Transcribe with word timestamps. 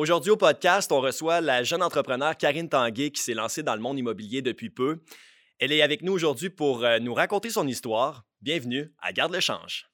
Aujourd'hui 0.00 0.30
au 0.30 0.36
podcast, 0.38 0.90
on 0.92 1.00
reçoit 1.02 1.42
la 1.42 1.62
jeune 1.62 1.82
entrepreneur 1.82 2.34
Karine 2.34 2.70
Tanguay 2.70 3.10
qui 3.10 3.20
s'est 3.20 3.34
lancée 3.34 3.62
dans 3.62 3.74
le 3.74 3.82
monde 3.82 3.98
immobilier 3.98 4.40
depuis 4.40 4.70
peu. 4.70 5.02
Elle 5.58 5.72
est 5.72 5.82
avec 5.82 6.00
nous 6.00 6.14
aujourd'hui 6.14 6.48
pour 6.48 6.86
euh, 6.86 6.98
nous 7.00 7.12
raconter 7.12 7.50
son 7.50 7.66
histoire. 7.66 8.24
Bienvenue 8.40 8.94
à 9.02 9.12
Garde 9.12 9.34
le 9.34 9.40
change. 9.40 9.90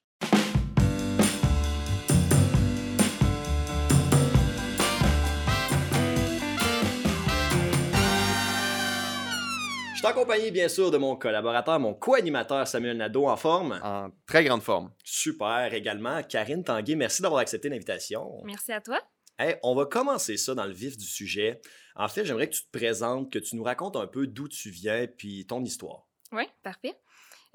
Je 9.91 9.97
suis 9.97 10.07
accompagné 10.07 10.51
bien 10.51 10.69
sûr 10.69 10.89
de 10.89 10.97
mon 10.97 11.17
collaborateur, 11.17 11.81
mon 11.81 11.93
co-animateur 11.93 12.65
Samuel 12.65 12.95
Nadeau 12.95 13.27
en 13.27 13.35
forme. 13.35 13.77
En 13.83 14.07
très 14.25 14.45
grande 14.45 14.61
forme. 14.61 14.89
Super 15.03 15.73
également. 15.73 16.23
Karine 16.23 16.63
Tanguay, 16.63 16.95
merci 16.95 17.21
d'avoir 17.21 17.41
accepté 17.41 17.67
l'invitation. 17.67 18.41
Merci 18.45 18.71
à 18.71 18.79
toi. 18.79 19.01
On 19.63 19.75
va 19.75 19.85
commencer 19.85 20.37
ça 20.37 20.55
dans 20.55 20.65
le 20.65 20.73
vif 20.73 20.97
du 20.97 21.05
sujet. 21.05 21.61
En 21.95 22.07
fait, 22.07 22.25
j'aimerais 22.25 22.49
que 22.49 22.55
tu 22.55 22.63
te 22.63 22.71
présentes, 22.77 23.31
que 23.31 23.39
tu 23.39 23.55
nous 23.55 23.63
racontes 23.63 23.95
un 23.95 24.07
peu 24.07 24.27
d'où 24.27 24.47
tu 24.47 24.69
viens 24.69 25.07
puis 25.07 25.45
ton 25.45 25.63
histoire. 25.63 26.07
Oui, 26.31 26.43
parfait. 26.63 26.95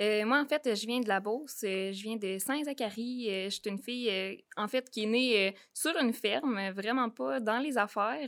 Euh, 0.00 0.24
moi, 0.24 0.40
en 0.40 0.46
fait, 0.46 0.74
je 0.74 0.86
viens 0.86 1.00
de 1.00 1.06
la 1.08 1.20
Beauce. 1.20 1.62
euh, 1.64 1.92
Je 1.92 2.02
viens 2.02 2.16
de 2.16 2.38
Saint-Zacharie. 2.38 3.26
euh, 3.30 3.44
Je 3.44 3.50
suis 3.50 3.62
une 3.66 3.78
fille, 3.78 4.08
euh, 4.10 4.34
en 4.56 4.66
fait, 4.66 4.88
qui 4.90 5.02
est 5.04 5.06
née 5.06 5.54
sur 5.74 5.94
une 5.98 6.12
ferme, 6.14 6.70
vraiment 6.70 7.10
pas 7.10 7.40
dans 7.40 7.58
les 7.58 7.76
affaires. 7.76 8.26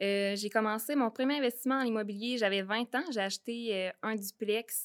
J'ai 0.00 0.50
commencé 0.50 0.94
mon 0.96 1.10
premier 1.10 1.36
investissement 1.36 1.76
en 1.76 1.82
immobilier, 1.84 2.38
j'avais 2.38 2.62
20 2.62 2.94
ans. 2.94 3.04
J'ai 3.12 3.20
acheté 3.20 3.90
un 4.02 4.14
duplex. 4.14 4.84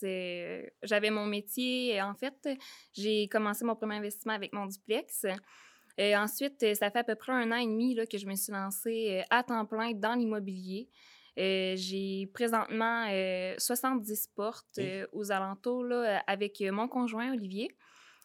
J'avais 0.84 1.10
mon 1.10 1.26
métier. 1.26 2.02
En 2.02 2.14
fait, 2.14 2.50
j'ai 2.94 3.28
commencé 3.28 3.64
mon 3.66 3.76
premier 3.76 3.96
investissement 3.96 4.34
avec 4.34 4.54
mon 4.54 4.66
duplex. 4.68 5.26
Euh, 6.00 6.16
ensuite, 6.16 6.62
euh, 6.64 6.74
ça 6.74 6.90
fait 6.92 7.00
à 7.00 7.04
peu 7.04 7.16
près 7.16 7.34
un 7.34 7.52
an 7.52 7.58
et 7.58 7.66
demi 7.66 7.96
là, 7.96 8.06
que 8.06 8.18
je 8.18 8.26
me 8.26 8.36
suis 8.36 8.52
lancée 8.52 9.20
euh, 9.20 9.24
à 9.30 9.44
temps 9.44 9.66
plein 9.66 9.92
dans 9.94 10.14
l'immobilier. 10.14 10.90
Euh, 11.40 11.76
j'ai 11.78 12.30
présentement 12.34 13.08
euh, 13.10 13.56
70 13.58 14.28
portes 14.36 14.80
euh, 14.80 15.08
aux 15.14 15.32
alentours 15.32 15.84
là, 15.84 16.22
avec 16.28 16.62
mon 16.72 16.88
conjoint 16.88 17.32
Olivier. 17.32 17.70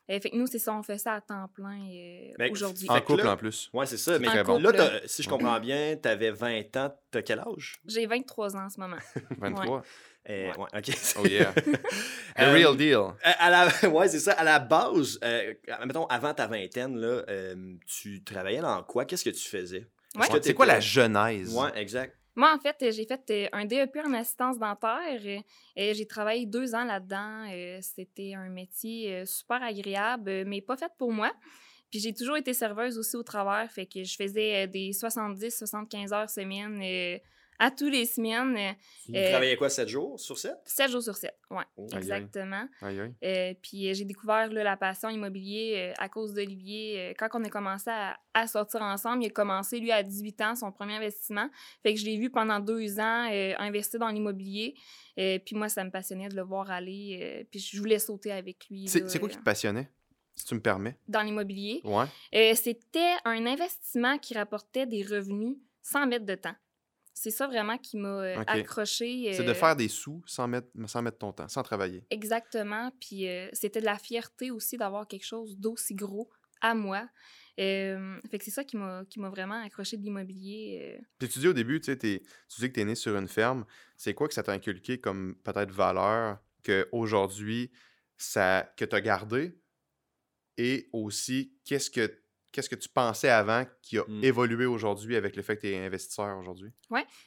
Euh, 0.09 0.21
fait 0.21 0.31
que 0.31 0.37
nous, 0.37 0.47
c'est 0.47 0.59
ça, 0.61 0.73
on 0.73 0.83
fait 0.85 0.99
ça 0.99 1.15
à 1.15 1.21
temps 1.21 1.49
plein 1.53 1.81
euh, 1.91 2.49
aujourd'hui. 2.51 2.87
En 2.89 3.01
couple 3.01 3.25
là- 3.25 3.33
en 3.33 3.37
plus. 3.37 3.69
Ouais, 3.73 3.87
c'est 3.87 3.97
ça. 3.97 4.19
Mais 4.21 4.45
bon. 4.45 4.59
là, 4.61 4.73
t'as- 4.73 5.01
si 5.07 5.23
je 5.25 5.29
comprends 5.29 5.59
bien, 5.59 5.97
tu 6.01 6.09
avais 6.09 6.31
20 6.31 6.77
ans. 6.77 6.95
T'as 7.11 7.23
quel 7.23 7.41
âge? 7.41 7.81
J'ai 7.87 8.07
23 8.07 8.57
ans 8.57 8.67
en 8.67 8.71
ce 8.71 8.79
moment. 8.79 8.99
23. 9.39 9.83
Euh, 10.29 10.51
Ouais. 10.53 10.59
ouais, 10.59 10.69
OK. 10.79 10.91
Oh 11.21 11.27
yeah. 11.27 11.53
A 12.37 12.45
Euh, 12.47 12.53
real 12.55 12.77
deal. 12.77 12.99
À 13.23 13.49
la, 13.51 13.69
ouais, 13.91 14.09
c'est 14.09 14.19
ça. 14.21 14.33
À 14.33 14.43
la 14.45 14.59
base, 14.59 15.19
euh, 15.25 15.55
mettons, 15.87 16.07
avant 16.07 16.35
ta 16.35 16.47
vingtaine, 16.49 16.97
là, 16.97 17.23
euh, 17.29 17.75
tu 17.87 18.23
travaillais 18.25 18.61
dans 18.61 18.83
quoi? 18.83 19.05
Qu'est-ce 19.05 19.25
que 19.25 19.31
tu 19.31 19.49
faisais? 19.49 19.87
Ouais. 20.17 20.27
C'est 20.43 20.55
quoi 20.55 20.67
la 20.67 20.81
genèse? 20.81 21.55
Ouais, 21.55 21.71
exact. 21.77 22.17
Moi, 22.37 22.55
en 22.55 22.59
fait, 22.59 22.77
j'ai 22.93 23.07
fait 23.07 23.31
euh, 23.31 23.49
un 23.53 23.65
DEP 23.65 23.97
en 24.05 24.13
assistance 24.13 24.59
dentaire 24.59 25.21
euh, 25.25 25.39
et 25.75 25.95
j'ai 25.95 26.07
travaillé 26.07 26.45
deux 26.45 26.75
ans 26.75 26.85
là-dedans. 26.85 27.49
Euh, 27.51 27.79
C'était 27.81 28.35
un 28.35 28.51
métier 28.51 29.25
super 29.25 29.63
agréable, 29.63 30.45
mais 30.45 30.61
pas 30.61 30.77
fait 30.77 30.93
pour 30.99 31.13
moi. 31.13 31.33
Puis 31.91 32.01
j'ai 32.01 32.13
toujours 32.13 32.37
été 32.37 32.53
serveuse 32.53 32.99
aussi 32.99 33.17
au 33.17 33.23
travers, 33.23 33.71
fait 33.71 33.87
que 33.87 34.03
je 34.03 34.17
faisais 34.17 34.67
des 34.67 34.91
70-75 34.91 36.13
heures 36.13 36.29
semaine 36.29 37.21
à 37.59 37.71
tous 37.71 37.89
les 37.89 38.05
semaines, 38.07 38.75
Tu 39.05 39.17
Euh, 39.17 39.31
travaillais 39.31 39.57
quoi, 39.57 39.69
7 39.71 39.89
jours 39.89 40.19
sur 40.21 40.39
7? 40.39 40.55
7 40.65 40.91
jours 40.91 41.03
sur 41.03 41.17
7. 41.17 41.33
Ouais, 41.51 41.65
Oh. 41.77 41.83
Aïe, 41.87 41.89
aïe. 41.93 41.99
exactement. 41.99 42.69
Aïe, 42.83 43.01
aïe. 43.01 43.15
Euh, 43.25 43.55
puis 43.63 43.89
euh, 43.91 43.95
j'ai 43.95 44.05
découvert 44.05 44.53
là, 44.53 44.63
la 44.65 44.77
passion 44.77 45.09
immobilier 45.09 45.75
euh, 45.77 45.93
à 45.99 46.09
cause 46.09 46.35
d'Olivier. 46.35 47.15
Quand 47.19 47.29
on 47.35 47.45
a 47.45 47.49
commencé 47.49 47.91
à, 47.91 48.19
à 48.35 48.47
sortir 48.47 48.83
ensemble, 48.83 49.23
il 49.25 49.27
a 49.29 49.31
commencé, 49.31 49.79
lui, 49.81 49.93
à 49.93 50.03
18 50.03 50.41
ans, 50.43 50.55
son 50.57 50.73
premier 50.73 50.95
investissement. 50.97 51.49
Fait 51.83 51.95
que 51.95 52.01
je 52.01 52.05
l'ai 52.05 52.19
vu 52.19 52.31
pendant 52.31 52.61
deux 52.61 52.99
ans 53.01 53.29
euh, 53.33 53.55
investir 53.59 54.01
dans 54.01 54.09
l'immobilier. 54.09 54.75
Puis 55.17 55.55
moi, 55.57 55.69
ça 55.71 55.83
me 55.85 55.91
passionnait 55.91 56.29
de 56.29 56.37
le 56.37 56.43
voir 56.43 56.71
aller. 56.71 57.47
puis 57.51 57.59
je 57.61 57.79
voulais 57.79 57.99
sauter 57.99 58.33
avec 58.33 58.67
lui 58.69 58.87
C'est 58.89 59.19
quoi 59.19 59.29
qui 59.31 59.39
te 59.39 59.43
passionnait, 59.43 59.89
si 60.35 60.45
tu 60.45 60.55
me 60.55 60.61
permets? 60.61 60.99
dans 61.09 61.23
l'immobilier. 61.23 61.81
Ouais. 61.85 62.05
Euh, 62.35 62.55
C'était 62.55 63.15
un 63.25 63.47
investissement 63.47 64.19
qui 64.19 64.35
rapportait 64.35 64.85
des 64.87 65.03
revenus 65.03 65.57
sans 65.81 66.07
mettre 66.07 66.27
de 66.27 66.35
temps. 66.35 66.55
C'est 67.19 67.31
ça 67.31 67.47
vraiment 67.47 67.79
qui 67.79 67.97
m'a 67.97 68.21
euh, 68.21 68.45
accroché. 68.47 69.33
C'est 69.33 69.43
de 69.43 69.49
euh, 69.49 69.55
faire 69.55 69.75
des 69.75 69.89
sous 69.89 70.23
sans 70.27 70.47
mettre, 70.47 70.69
sans 70.87 71.01
mettre 71.01 71.17
ton 71.17 71.33
temps, 71.33 71.49
sans 71.49 71.63
travailler. 71.63 72.05
Exactement. 72.11 72.93
Puis 73.01 73.27
euh, 73.27 73.49
c'était 73.55 73.81
de 73.81 73.87
la 73.87 73.97
fierté 73.97 74.51
aussi 74.51 74.77
d'avoir 74.77 75.09
quelque 75.09 75.25
chose 75.25 75.57
d'aussi 75.57 75.95
gros 75.95 76.31
à 76.61 76.75
moi. 76.75 77.09
Euh, 77.59 78.21
fait 78.31 78.39
que 78.39 78.45
c'est 78.45 78.51
ça 78.51 78.65
qui 78.65 78.77
m'a 78.77 79.31
vraiment 79.31 79.63
accroché 79.65 79.97
de 79.97 80.03
l'immobilier. 80.03 81.01
Puis 81.19 81.29
tu 81.31 81.39
dis 81.39 81.49
au 81.49 81.55
début, 81.55 81.81
tu 81.81 81.87
sais, 81.87 81.97
tu 81.97 82.21
dis 82.59 82.69
que 82.69 82.75
tu 82.75 82.81
es 82.81 82.85
né 82.85 82.95
sur 82.95 83.17
une 83.17 83.29
ferme. 83.29 83.65
C'est 83.97 84.13
quoi 84.13 84.29
que 84.29 84.35
ça 84.35 84.43
t'a 84.43 84.53
inculqué 84.53 85.01
comme 85.01 85.37
peut-être 85.43 85.73
valeur 85.73 86.39
qu'aujourd'hui, 86.63 87.71
ça, 88.19 88.71
que 88.77 88.85
tu 88.85 88.95
as 88.95 89.01
gardé? 89.01 89.59
Et 90.59 90.91
aussi, 90.93 91.55
qu'est-ce 91.65 91.91
que, 91.91 92.21
qu'est-ce 92.57 92.71
que 92.71 92.75
tu 92.75 92.89
pensais 92.89 93.29
avant 93.29 93.65
qui 93.83 93.99
a 93.99 94.05
Mm. 94.09 94.25
évolué 94.25 94.65
aujourd'hui 94.65 95.15
avec 95.15 95.37
le 95.37 95.43
fait 95.43 95.57
que 95.57 95.61
tu 95.61 95.69
es 95.69 95.85
investisseur 95.87 96.39
aujourd'hui? 96.39 96.73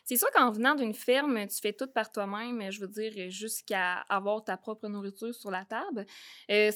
C'est 0.04 0.18
sûr 0.18 0.30
qu'en 0.32 0.52
venant 0.52 0.74
d'une 0.74 0.96
ferme, 0.96 1.48
tu 1.48 1.60
fais 1.62 1.74
tout 1.74 1.88
par 1.88 2.12
toi-même, 2.12 2.72
je 2.72 2.80
veux 2.82 2.88
dire, 2.88 3.30
jusqu'à 3.30 4.00
avoir 4.10 4.44
ta 4.44 4.58
propre 4.58 4.88
nourriture 4.88 5.36
sur 5.36 5.52
la 5.52 5.66
table. 5.66 6.06
Euh, 6.50 6.72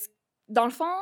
dans 0.48 0.66
le 0.66 0.72
fond, 0.72 0.94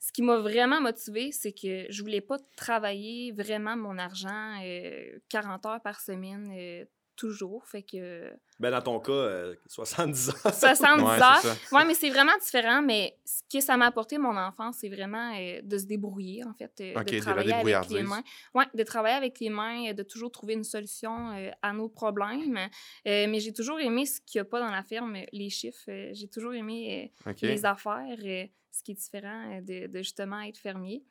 ce 0.00 0.12
qui 0.12 0.22
m'a 0.22 0.38
vraiment 0.38 0.80
motivée, 0.80 1.30
c'est 1.32 1.52
que 1.52 1.86
je 1.90 2.02
voulais 2.02 2.22
pas 2.22 2.38
travailler 2.56 3.32
vraiment 3.32 3.76
mon 3.76 3.98
argent 3.98 4.58
euh, 4.62 5.18
40 5.28 5.66
heures 5.66 5.82
par 5.82 6.00
semaine 6.00 6.50
euh, 6.56 6.84
toujours. 7.16 7.66
Fait 7.66 7.82
que 7.82 8.32
Ben, 8.60 8.70
dans 8.70 8.82
ton 8.82 9.00
cas, 9.00 9.12
euh, 9.12 9.54
70 9.66 10.30
ans. 10.30 10.32
70 10.52 11.02
Ouais, 11.04 11.18
ça. 11.18 11.56
Oui, 11.72 11.82
mais 11.86 11.94
c'est 11.94 12.10
vraiment 12.10 12.36
différent. 12.40 12.82
Mais 12.82 13.16
ce 13.24 13.42
que 13.52 13.60
ça 13.62 13.76
m'a 13.76 13.86
apporté, 13.86 14.18
mon 14.18 14.36
enfance, 14.36 14.76
c'est 14.80 14.88
vraiment 14.88 15.32
euh, 15.36 15.60
de 15.62 15.78
se 15.78 15.84
débrouiller, 15.86 16.44
en 16.44 16.52
fait. 16.54 16.72
euh, 16.80 17.00
Ok, 17.00 17.10
de 17.12 17.18
travailler 17.20 17.52
avec 17.52 17.64
les 17.66 17.72
débrouillardise. 17.72 18.08
mains. 18.08 18.22
Oui, 18.54 18.64
de 18.74 18.82
travailler 18.82 19.16
avec 19.16 19.38
les 19.40 19.50
mains, 19.50 19.92
de 19.92 20.02
toujours 20.02 20.30
trouver 20.30 20.54
une 20.54 20.64
solution 20.64 21.30
euh, 21.32 21.50
à 21.62 21.72
nos 21.72 21.88
problèmes. 21.88 22.56
Euh, 22.56 23.26
mais 23.28 23.40
j'ai 23.40 23.52
toujours 23.52 23.80
aimé 23.80 24.06
ce 24.06 24.20
qu'il 24.20 24.38
n'y 24.40 24.42
a 24.42 24.44
pas 24.46 24.60
dans 24.60 24.70
la 24.70 24.82
ferme, 24.82 25.16
les 25.32 25.50
chiffres. 25.50 25.84
Euh, 25.88 26.10
j'ai 26.12 26.28
toujours 26.28 26.54
aimé 26.54 27.12
euh, 27.26 27.32
les 27.42 27.64
affaires, 27.64 28.16
euh, 28.24 28.44
ce 28.70 28.82
qui 28.82 28.92
est 28.92 28.94
différent 28.94 29.52
euh, 29.56 29.60
de, 29.60 29.86
de 29.86 29.98
justement 29.98 30.40
être 30.40 30.58
fermier. 30.58 31.04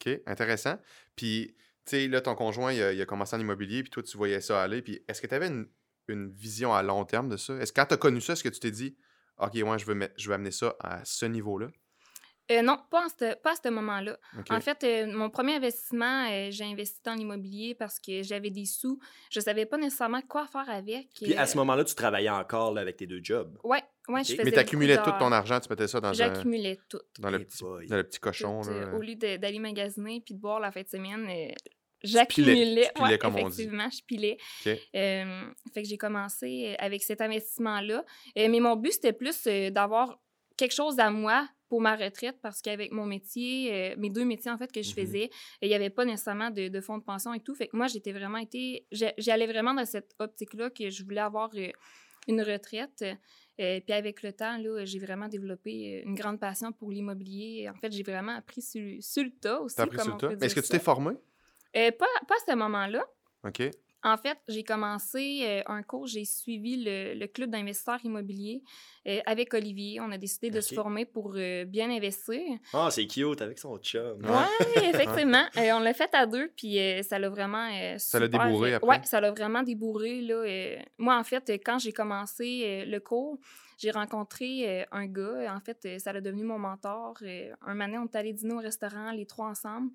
OK, 0.00 0.20
intéressant. 0.26 0.76
Puis, 1.16 1.54
tu 1.86 1.96
sais, 1.96 2.08
là, 2.08 2.20
ton 2.20 2.34
conjoint, 2.34 2.72
il 2.72 3.00
a, 3.00 3.06
commencé 3.06 3.36
en 3.36 3.40
immobilier, 3.40 3.82
puis 3.82 3.90
toi, 3.90 4.02
tu 4.02 4.16
voyais 4.16 4.40
ça 4.40 4.62
aller. 4.62 4.82
Puis, 4.82 5.02
est-ce 5.08 5.22
que 5.22 5.26
tu 5.26 5.34
avais 5.34 5.48
une, 5.48 5.68
vision 6.08 6.72
à 6.72 6.82
long 6.82 7.04
terme 7.04 7.28
de 7.28 7.36
ça? 7.36 7.54
Est-ce 7.56 7.72
que 7.72 7.80
quand 7.80 7.86
tu 7.86 7.94
as 7.94 7.96
connu 7.96 8.20
ça, 8.20 8.34
est-ce 8.34 8.44
que 8.44 8.48
tu 8.48 8.60
t'es 8.60 8.70
dit, 8.70 8.96
OK, 9.38 9.54
ouais, 9.54 9.78
je 9.78 9.84
je 10.16 10.28
veux 10.28 10.34
amener 10.34 10.50
ça 10.50 10.76
à 10.80 11.04
ce 11.04 11.26
niveau-là? 11.26 11.68
Euh, 12.50 12.62
non, 12.62 12.78
pas, 12.90 13.06
en 13.06 13.08
ce- 13.08 13.34
pas 13.36 13.52
à 13.52 13.54
ce 13.56 13.68
moment-là. 13.70 14.16
En 14.50 14.60
fait, 14.60 14.84
euh, 14.84 15.06
mon 15.12 15.30
premier 15.30 15.56
investissement, 15.56 16.28
euh, 16.30 16.48
j'ai 16.50 16.64
investi 16.64 17.00
dans 17.04 17.14
l'immobilier 17.14 17.74
parce 17.74 17.98
que 17.98 18.22
j'avais 18.22 18.50
des 18.50 18.66
sous. 18.66 19.00
Je 19.30 19.40
savais 19.40 19.66
pas 19.66 19.76
nécessairement 19.78 20.20
quoi 20.22 20.46
faire 20.46 20.68
avec. 20.70 21.08
Puis 21.20 21.34
à 21.34 21.46
ce 21.46 21.56
moment-là, 21.58 21.84
tu 21.84 21.94
travaillais 21.94 22.30
encore 22.30 22.72
là, 22.72 22.82
avec 22.82 22.96
tes 22.98 23.06
deux 23.06 23.20
jobs. 23.22 23.58
Ouais, 23.64 23.82
ouais, 24.08 24.22
je 24.24 24.30
Mais 24.32 24.36
faisais 24.36 24.44
Mais 24.44 24.52
tu 24.52 24.58
accumulais 24.58 24.96
tout 25.02 25.10
ton 25.18 25.32
argent, 25.32 25.58
tu 25.58 25.68
mettais 25.68 25.88
ça 25.88 26.00
dans, 26.00 26.08
un, 26.08 26.12
J'accumulais 26.12 26.78
tout. 26.88 27.00
dans, 27.18 27.30
le 27.30 27.40
petit, 27.44 27.64
boy. 27.64 27.86
dans 27.88 27.96
le 27.96 28.04
petit 28.04 28.20
cochon. 28.20 28.60
tout, 28.62 28.70
là. 28.70 28.76
euh, 28.76 28.96
au 28.96 29.02
lieu 29.02 29.16
d'aller 29.16 29.58
magasiner 29.58 30.20
puis 30.24 30.34
de 30.34 30.40
boire 30.40 30.60
la 30.60 30.70
fin 30.70 30.82
de 30.82 30.88
semaine, 30.88 31.26
euh, 31.28 31.52
j'accumulais. 32.04 32.90
Ouais, 33.00 33.18
comme 33.18 33.34
on 33.34 33.48
dit. 33.48 33.62
effectivement, 33.62 33.88
je 33.90 34.02
pilais. 34.04 34.36
OK. 34.64 34.72
Euh, 34.94 35.42
fait 35.74 35.82
que 35.82 35.88
j'ai 35.88 35.98
commencé 35.98 36.76
avec 36.78 37.02
cet 37.02 37.20
investissement-là. 37.20 38.04
Euh, 38.38 38.48
mais 38.48 38.60
mon 38.60 38.76
but, 38.76 38.92
c'était 38.92 39.12
plus 39.12 39.36
euh, 39.46 39.70
d'avoir 39.70 40.20
quelque 40.56 40.74
chose 40.74 40.98
à 40.98 41.10
moi 41.10 41.48
pour 41.68 41.80
ma 41.80 41.96
retraite 41.96 42.36
parce 42.42 42.62
qu'avec 42.62 42.92
mon 42.92 43.06
métier, 43.06 43.92
euh, 43.92 43.94
mes 43.98 44.10
deux 44.10 44.24
métiers 44.24 44.50
en 44.50 44.58
fait 44.58 44.70
que 44.70 44.82
je 44.82 44.90
Mhm. 44.90 44.94
faisais, 44.94 45.30
il 45.62 45.68
n'y 45.68 45.74
avait 45.74 45.90
pas 45.90 46.04
nécessairement 46.04 46.50
de, 46.50 46.68
de 46.68 46.80
fonds 46.80 46.98
de 46.98 47.02
pension 47.02 47.34
et 47.34 47.40
tout. 47.40 47.54
Fait 47.54 47.68
que 47.68 47.76
moi, 47.76 47.86
j'étais 47.88 48.12
vraiment 48.12 48.38
été. 48.38 48.86
J'allais 49.18 49.46
vraiment 49.46 49.74
dans 49.74 49.84
cette 49.84 50.14
optique-là 50.18 50.70
que 50.70 50.90
je 50.90 51.02
voulais 51.04 51.20
avoir 51.20 51.50
euh, 51.56 51.68
une 52.28 52.42
retraite. 52.42 53.04
Euh, 53.58 53.80
puis 53.80 53.92
avec 53.94 54.22
le 54.22 54.32
temps, 54.32 54.58
là, 54.58 54.84
j'ai 54.84 54.98
vraiment 54.98 55.28
développé 55.28 56.02
une 56.04 56.14
grande 56.14 56.38
passion 56.38 56.72
pour 56.72 56.90
l'immobilier. 56.90 57.68
En 57.70 57.74
fait, 57.78 57.90
j'ai 57.92 58.02
vraiment 58.02 58.36
appris 58.36 58.62
sur, 58.62 58.82
sur 59.00 59.24
le 59.24 59.30
tas 59.30 59.60
aussi. 59.60 59.76
T'as 59.76 59.84
appris 59.84 59.98
sur 59.98 60.12
le 60.14 60.36
tas. 60.36 60.46
est-ce 60.46 60.54
que 60.54 60.60
tu 60.60 60.68
t'es 60.68 60.78
formé? 60.78 61.12
Pas, 61.72 61.90
pas 62.28 62.34
à 62.34 62.50
ce 62.50 62.54
moment-là. 62.54 63.04
OK. 63.44 63.62
En 64.06 64.16
fait, 64.16 64.38
j'ai 64.46 64.62
commencé 64.62 65.40
euh, 65.42 65.62
un 65.66 65.82
cours, 65.82 66.06
j'ai 66.06 66.24
suivi 66.24 66.76
le, 66.84 67.14
le 67.14 67.26
club 67.26 67.50
d'investisseurs 67.50 67.98
immobiliers 68.04 68.62
euh, 69.08 69.18
avec 69.26 69.52
Olivier. 69.52 69.98
On 70.00 70.12
a 70.12 70.16
décidé 70.16 70.48
de 70.50 70.60
se 70.60 70.74
former 70.76 71.04
pour 71.04 71.32
euh, 71.34 71.64
bien 71.64 71.90
investir. 71.90 72.40
Ah, 72.72 72.88
c'est 72.92 73.06
cute 73.08 73.42
avec 73.42 73.58
son 73.58 73.76
chum. 73.78 74.18
Ouais. 74.24 74.30
Oui, 74.76 74.82
effectivement. 74.94 75.44
Euh, 75.56 75.70
on 75.74 75.80
l'a 75.80 75.92
fait 75.92 76.14
à 76.14 76.24
deux, 76.24 76.52
puis 76.56 76.78
euh, 76.78 77.02
ça 77.02 77.18
l'a 77.18 77.28
vraiment. 77.28 77.68
euh, 77.74 77.96
Ça 77.98 78.20
l'a 78.20 78.28
débourré 78.28 78.74
après? 78.74 78.88
Ouais, 78.88 79.00
ça 79.04 79.20
l'a 79.20 79.32
vraiment 79.32 79.64
débourré. 79.64 80.20
Là, 80.20 80.34
euh. 80.36 80.76
moi, 80.98 81.18
en 81.18 81.24
fait, 81.24 81.50
quand 81.64 81.78
j'ai 81.80 81.92
commencé 81.92 82.62
euh, 82.64 82.84
le 82.88 83.00
cours, 83.00 83.38
j'ai 83.78 83.90
rencontré 83.90 84.68
euh, 84.82 84.84
un 84.92 85.06
gars. 85.06 85.52
En 85.52 85.60
fait, 85.60 85.78
euh, 85.84 85.98
ça 85.98 86.12
l'a 86.12 86.20
devenu 86.20 86.44
mon 86.44 86.58
mentor. 86.60 87.16
Euh, 87.22 87.50
un 87.66 87.74
matin, 87.74 88.02
on 88.02 88.06
est 88.06 88.16
allé 88.16 88.32
dîner 88.32 88.54
au 88.54 88.58
restaurant, 88.58 89.10
les 89.10 89.26
trois 89.26 89.46
ensemble. 89.48 89.90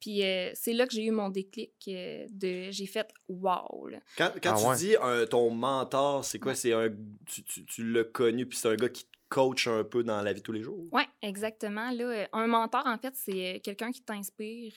Puis 0.00 0.22
euh, 0.24 0.50
c'est 0.54 0.72
là 0.72 0.86
que 0.86 0.92
j'ai 0.92 1.04
eu 1.04 1.10
mon 1.10 1.28
déclic 1.30 1.72
euh, 1.88 2.26
de 2.30 2.70
j'ai 2.70 2.86
fait 2.86 3.08
wow. 3.28 3.88
là. 3.88 3.98
Quand, 4.18 4.30
quand 4.42 4.54
Ah 4.54 4.60
tu 4.60 4.66
ouais. 4.68 4.76
dis 4.76 4.96
un- 5.00 5.26
ton 5.26 5.50
mentor, 5.50 6.24
c'est 6.24 6.38
quoi? 6.38 6.52
Ouais. 6.52 6.56
C'est 6.56 6.72
un. 6.72 6.90
Tu, 7.26 7.42
tu, 7.44 7.64
tu 7.64 7.92
l'as 7.92 8.04
connu, 8.04 8.46
puis 8.46 8.58
c'est 8.58 8.68
un 8.68 8.76
gars 8.76 8.88
qui 8.88 9.04
te 9.04 9.15
coach 9.28 9.66
un 9.66 9.84
peu 9.84 10.04
dans 10.04 10.22
la 10.22 10.32
vie 10.32 10.40
de 10.40 10.44
tous 10.44 10.52
les 10.52 10.62
jours? 10.62 10.86
Oui, 10.92 11.02
exactement. 11.22 11.90
Là, 11.90 12.04
euh, 12.04 12.26
un 12.32 12.46
mentor, 12.46 12.82
en 12.86 12.96
fait, 12.98 13.14
c'est 13.16 13.56
euh, 13.56 13.58
quelqu'un 13.60 13.90
qui 13.90 14.02
t'inspire 14.02 14.72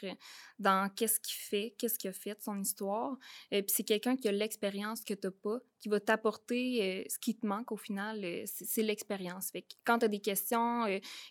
dans 0.57 0.89
qu'est-ce 0.95 1.19
qu'il 1.19 1.35
fait, 1.35 1.75
qu'est-ce 1.77 1.97
qu'il 1.97 2.09
a 2.09 2.13
fait 2.13 2.31
de 2.31 2.41
son 2.41 2.59
histoire. 2.59 3.17
Euh, 3.53 3.61
Puis 3.61 3.73
c'est 3.75 3.83
quelqu'un 3.83 4.15
qui 4.15 4.27
a 4.27 4.31
l'expérience 4.31 5.03
que 5.03 5.13
tu 5.13 5.27
n'as 5.27 5.31
pas, 5.31 5.59
qui 5.79 5.89
va 5.89 5.99
t'apporter 5.99 7.05
ce 7.09 7.17
qui 7.19 7.37
te 7.37 7.45
manque 7.45 7.71
au 7.71 7.77
final, 7.77 8.25
c'est 8.45 8.83
l'expérience. 8.83 9.49
Fait 9.51 9.61
que 9.61 9.75
quand 9.85 9.99
tu 9.99 10.05
as 10.05 10.09
des 10.09 10.19
questions, 10.19 10.85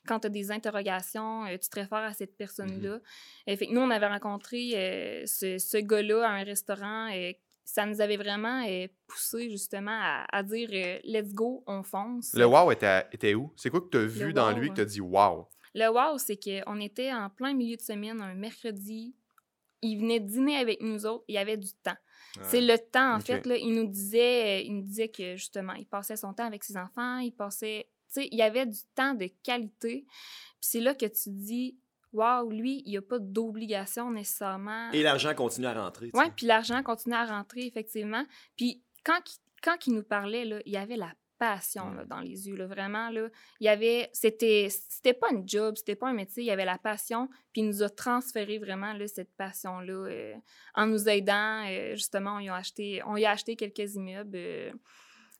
quand 0.06 0.20
tu 0.20 0.26
as 0.26 0.30
des 0.30 0.50
interrogations, 0.50 1.44
tu 1.60 1.68
te 1.68 1.80
réfères 1.80 1.98
à 1.98 2.14
cette 2.14 2.34
personne-là. 2.36 3.00
Fait 3.46 3.66
que 3.66 3.72
nous, 3.72 3.82
on 3.82 3.90
avait 3.90 4.06
rencontré 4.06 4.70
ce, 5.26 5.58
ce 5.58 5.76
gars-là 5.76 6.26
à 6.26 6.30
un 6.30 6.44
restaurant. 6.44 7.10
Euh, 7.68 7.72
ça 7.74 7.86
nous 7.86 8.00
avait 8.00 8.16
vraiment 8.16 8.64
euh, 8.66 8.86
poussé 9.06 9.50
justement 9.50 9.98
à, 10.00 10.26
à 10.30 10.42
dire 10.42 10.68
euh, 10.72 10.98
let's 11.04 11.32
go, 11.34 11.62
on 11.66 11.82
fonce. 11.82 12.32
Le 12.34 12.46
wow 12.46 12.70
était, 12.72 13.06
était 13.12 13.34
où? 13.34 13.52
C'est 13.56 13.70
quoi 13.70 13.80
que 13.80 13.88
tu 13.88 13.98
as 13.98 14.06
vu 14.06 14.26
Le 14.26 14.32
dans 14.32 14.52
wow, 14.52 14.58
lui 14.58 14.68
que 14.68 14.72
hein. 14.72 14.76
tu 14.76 14.80
as 14.80 14.84
dit 14.86 15.00
wow? 15.00 15.48
Le 15.74 15.88
wow, 15.88 16.18
c'est 16.18 16.38
qu'on 16.38 16.80
était 16.80 17.12
en 17.12 17.30
plein 17.30 17.54
milieu 17.54 17.76
de 17.76 17.82
semaine, 17.82 18.20
un 18.20 18.34
mercredi. 18.34 19.14
Il 19.80 20.00
venait 20.00 20.18
dîner 20.18 20.56
avec 20.56 20.80
nous 20.82 21.06
autres, 21.06 21.24
il 21.28 21.36
y 21.36 21.38
avait 21.38 21.56
du 21.56 21.72
temps. 21.84 21.96
C'est 22.42 22.60
le 22.60 22.76
temps, 22.78 23.14
en 23.14 23.20
fait. 23.20 23.46
Là, 23.46 23.56
il 23.56 23.72
nous 23.72 23.86
disait, 23.86 24.64
il 24.64 24.76
nous 24.76 24.82
disait 24.82 25.08
que 25.08 25.36
justement, 25.36 25.72
il 25.74 25.86
passait 25.86 26.16
son 26.16 26.32
temps 26.32 26.46
avec 26.46 26.64
ses 26.64 26.76
enfants, 26.76 27.18
il 27.18 27.32
passait. 27.32 27.88
Tu 28.12 28.22
sais, 28.22 28.28
il 28.30 28.38
y 28.38 28.42
avait 28.42 28.66
du 28.66 28.78
temps 28.94 29.14
de 29.14 29.28
qualité. 29.42 30.04
Puis 30.06 30.60
c'est 30.60 30.80
là 30.80 30.94
que 30.94 31.06
tu 31.06 31.30
dis, 31.30 31.78
waouh, 32.12 32.50
lui, 32.50 32.82
il 32.86 32.90
n'y 32.90 32.96
a 32.96 33.02
pas 33.02 33.18
d'obligation 33.18 34.10
nécessairement. 34.10 34.90
Et 34.92 35.02
l'argent 35.02 35.34
continue 35.34 35.66
à 35.66 35.74
rentrer. 35.74 36.10
Oui, 36.14 36.24
puis 36.36 36.46
l'argent 36.46 36.82
continue 36.82 37.14
à 37.14 37.24
rentrer, 37.26 37.66
effectivement. 37.66 38.24
Puis 38.56 38.82
quand, 39.04 39.20
il- 39.26 39.38
quand 39.62 39.86
il 39.86 39.94
nous 39.94 40.02
parlait, 40.02 40.44
là, 40.44 40.60
il 40.66 40.72
y 40.72 40.76
avait 40.76 40.96
la 40.96 41.12
passion 41.38 41.92
là, 41.92 42.04
dans 42.04 42.18
les 42.20 42.48
yeux. 42.48 42.56
Là, 42.56 42.66
vraiment, 42.66 43.10
là, 43.10 43.28
il 43.60 43.64
y 43.66 43.68
avait... 43.68 44.10
C'était 44.12 44.68
c'était 44.70 45.14
pas 45.14 45.28
un 45.32 45.40
job, 45.46 45.76
c'était 45.76 45.94
pas 45.94 46.08
un 46.08 46.12
métier, 46.12 46.42
il 46.42 46.46
y 46.46 46.50
avait 46.50 46.64
la 46.64 46.78
passion. 46.78 47.28
Puis 47.52 47.62
il 47.62 47.66
nous 47.68 47.82
a 47.84 47.88
transféré 47.88 48.58
vraiment 48.58 48.92
là, 48.92 49.06
cette 49.06 49.32
passion-là 49.36 49.92
euh, 50.08 50.34
en 50.74 50.86
nous 50.86 51.08
aidant. 51.08 51.64
euh, 51.68 51.94
justement, 51.94 52.36
on 52.36 52.40
y 52.40 52.48
a 52.48 52.56
acheté, 52.56 53.02
on 53.06 53.16
y 53.16 53.24
a 53.24 53.30
acheté 53.30 53.54
quelques 53.54 53.94
immeubles 53.94 54.36
euh, 54.36 54.72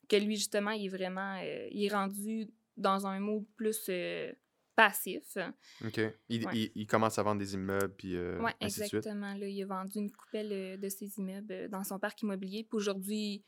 que 0.08 0.14
lui, 0.16 0.36
justement, 0.36 0.70
il 0.70 0.86
est 0.86 0.88
vraiment... 0.88 1.36
il 1.72 1.84
est 1.84 1.92
rendu 1.92 2.48
dans 2.76 3.08
un 3.08 3.18
mode 3.18 3.44
plus 3.56 3.90
passif. 4.78 5.36
OK. 5.84 6.00
Il, 6.28 6.46
Ouais. 6.46 6.52
il- 6.54 6.72
il 6.76 6.86
commence 6.86 7.18
à 7.18 7.24
vendre 7.24 7.40
des 7.40 7.54
immeubles, 7.54 7.92
puis 7.96 8.16
euh, 8.16 8.38
Oui, 8.40 8.52
ainsi 8.60 8.78
de 8.80 8.84
suite. 8.86 8.94
exactement. 8.98 9.34
Là, 9.34 9.48
il 9.48 9.60
a 9.62 9.66
vendu 9.66 9.98
une 9.98 10.12
coupelle 10.12 10.52
euh, 10.52 10.76
de 10.76 10.88
ses 10.88 11.10
immeubles 11.18 11.52
euh, 11.52 11.68
dans 11.68 11.82
son 11.82 11.98
parc 11.98 12.22
immobilier. 12.22 12.62
Puis 12.62 12.76
aujourd'hui, 12.76 13.44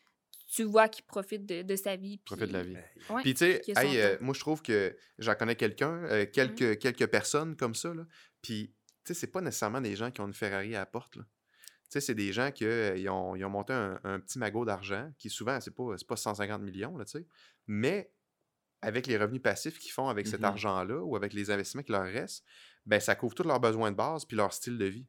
tu 0.52 0.64
vois 0.64 0.88
qu'il 0.88 1.04
profite 1.04 1.46
de, 1.46 1.62
de 1.62 1.76
sa 1.76 1.94
vie. 1.94 2.18
Profite 2.18 2.48
de 2.48 2.52
la 2.52 2.64
puis- 2.64 2.70
vie. 2.74 3.12
Ouais, 3.14 3.22
Puis, 3.22 3.34
tu 3.34 3.38
sais, 3.44 3.62
hey, 3.76 4.00
euh, 4.00 4.16
moi, 4.20 4.34
je 4.34 4.40
trouve 4.40 4.60
que 4.60 4.96
j'en 5.20 5.36
connais 5.36 5.54
quelqu'un, 5.54 6.02
euh, 6.06 6.26
quelques, 6.26 6.78
quelques 6.80 7.06
personnes 7.06 7.54
comme 7.56 7.76
ça, 7.76 7.94
là. 7.94 8.04
Puis, 8.42 8.74
tu 9.04 9.14
sais, 9.14 9.14
c'est 9.14 9.28
pas 9.30 9.40
nécessairement 9.40 9.80
des 9.80 9.94
gens 9.94 10.10
qui 10.10 10.20
ont 10.20 10.26
une 10.26 10.34
Ferrari 10.34 10.74
à 10.74 10.80
la 10.80 10.86
porte, 10.86 11.14
là. 11.14 11.22
Tu 11.84 11.94
sais, 11.94 12.00
c'est 12.00 12.14
des 12.16 12.32
gens 12.32 12.50
qui 12.50 12.64
ont, 13.08 13.34
ils 13.36 13.44
ont 13.44 13.50
monté 13.50 13.72
un, 13.72 14.00
un 14.04 14.18
petit 14.20 14.38
magot 14.40 14.64
d'argent, 14.64 15.10
qui 15.18 15.28
souvent, 15.30 15.60
c'est 15.60 15.74
pas, 15.74 15.94
c'est 15.96 16.06
pas 16.06 16.16
150 16.16 16.60
millions, 16.62 16.96
là, 16.96 17.04
tu 17.04 17.18
sais. 17.18 17.26
Mais 17.68 18.12
avec 18.82 19.06
les 19.06 19.16
revenus 19.16 19.42
passifs 19.42 19.78
qu'ils 19.78 19.92
font 19.92 20.08
avec 20.08 20.26
cet 20.26 20.40
Mhm. 20.40 20.46
argent-là 20.46 21.02
ou 21.02 21.16
avec 21.16 21.32
les 21.32 21.50
investissements 21.50 21.82
qui 21.82 21.92
leur 21.92 22.04
restent, 22.04 22.44
ben 22.86 23.00
ça 23.00 23.14
couvre 23.14 23.34
tous 23.34 23.42
leurs 23.42 23.60
besoins 23.60 23.90
de 23.90 23.96
base 23.96 24.24
puis 24.24 24.36
leur 24.36 24.52
style 24.52 24.78
de 24.78 24.86
vie. 24.86 25.06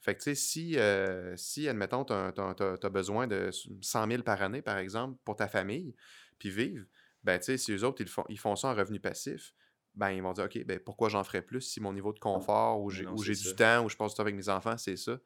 Fait 0.00 0.14
que, 0.14 0.18
tu 0.18 0.24
sais, 0.24 0.34
si, 0.34 0.78
euh, 0.78 1.34
si, 1.36 1.66
admettons, 1.66 2.04
tu 2.04 2.12
as, 2.12 2.90
besoin 2.90 3.26
de 3.26 3.50
100 3.80 4.06
000 4.06 4.22
par 4.22 4.42
année, 4.42 4.60
par 4.60 4.76
exemple, 4.76 5.18
pour 5.24 5.34
ta 5.34 5.48
famille, 5.48 5.94
puis 6.38 6.50
vivre, 6.50 6.84
ben, 7.22 7.38
tu 7.38 7.46
sais, 7.46 7.56
si 7.56 7.72
eux 7.72 7.84
autres, 7.84 8.02
ils, 8.02 8.08
font, 8.08 8.24
ils 8.28 8.38
font 8.38 8.54
ça 8.54 8.68
en 8.68 8.74
revenu 8.74 9.00
passif, 9.00 9.54
ben, 9.94 10.10
ils 10.10 10.22
vont 10.22 10.34
dire, 10.34 10.44
OK, 10.44 10.62
ben, 10.66 10.78
pourquoi 10.78 11.08
j'en 11.08 11.24
ferais 11.24 11.40
plus 11.40 11.62
si 11.62 11.80
mon 11.80 11.94
niveau 11.94 12.12
de 12.12 12.18
confort, 12.18 12.82
ou 12.82 12.90
j'ai 12.90 13.34
du 13.34 13.54
temps, 13.56 13.82
ou 13.82 13.88
je 13.88 13.96
passe 13.96 14.12
du 14.12 14.16
temps 14.16 14.24
avec 14.24 14.34
mes 14.34 14.50
enfants, 14.50 14.76
c'est 14.76 14.96
ça. 14.96 15.18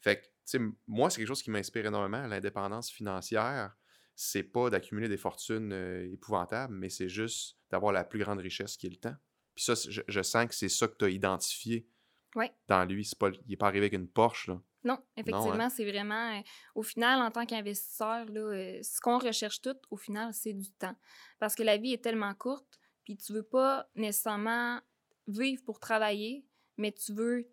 Fait 0.00 0.20
que, 0.20 0.24
tu 0.24 0.30
sais, 0.44 0.58
moi, 0.88 1.08
c'est 1.08 1.18
quelque 1.18 1.28
chose 1.28 1.42
qui 1.42 1.52
m'inspire 1.52 1.86
énormément, 1.86 2.26
l'indépendance 2.26 2.90
financière. 2.90 3.76
C'est 4.16 4.42
pas 4.42 4.70
d'accumuler 4.70 5.08
des 5.08 5.16
fortunes 5.18 5.72
euh, 5.72 6.10
épouvantables, 6.12 6.74
mais 6.74 6.88
c'est 6.88 7.08
juste 7.08 7.58
d'avoir 7.70 7.92
la 7.92 8.02
plus 8.02 8.18
grande 8.18 8.40
richesse 8.40 8.76
qui 8.76 8.86
est 8.86 8.90
le 8.90 8.96
temps. 8.96 9.14
Puis 9.54 9.64
ça, 9.64 9.74
je, 9.74 10.00
je 10.08 10.22
sens 10.22 10.46
que 10.46 10.54
c'est 10.54 10.68
ça 10.68 10.88
que 10.88 10.96
tu 10.96 11.04
as 11.04 11.10
identifié 11.10 11.86
Ouais. 12.34 12.52
dans 12.68 12.84
lui. 12.84 13.04
C'est 13.04 13.18
pas, 13.18 13.28
il 13.30 13.40
n'est 13.48 13.56
pas 13.56 13.66
arrivé 13.68 13.84
avec 13.86 13.94
une 13.94 14.08
Porsche, 14.08 14.48
là. 14.48 14.60
Non, 14.84 14.98
effectivement, 15.16 15.52
hein? 15.52 15.68
c'est 15.70 15.84
vraiment... 15.90 16.38
euh, 16.38 16.42
au 16.74 16.82
final, 16.82 17.20
en 17.20 17.30
tant 17.30 17.44
qu'investisseur, 17.46 18.26
euh, 18.30 18.78
ce 18.82 19.00
qu'on 19.00 19.18
recherche 19.18 19.60
tout, 19.62 19.76
au 19.90 19.96
final, 19.96 20.32
c'est 20.34 20.52
du 20.52 20.70
temps. 20.72 20.94
Parce 21.38 21.54
que 21.54 21.62
la 21.62 21.76
vie 21.76 21.92
est 21.94 22.02
tellement 22.04 22.34
courte, 22.34 22.78
puis 23.04 23.16
tu 23.16 23.32
veux 23.32 23.42
pas 23.42 23.88
nécessairement 23.96 24.80
vivre 25.26 25.62
pour 25.64 25.80
travailler, 25.80 26.46
mais 26.76 26.92
tu 26.92 27.12
veux... 27.14 27.48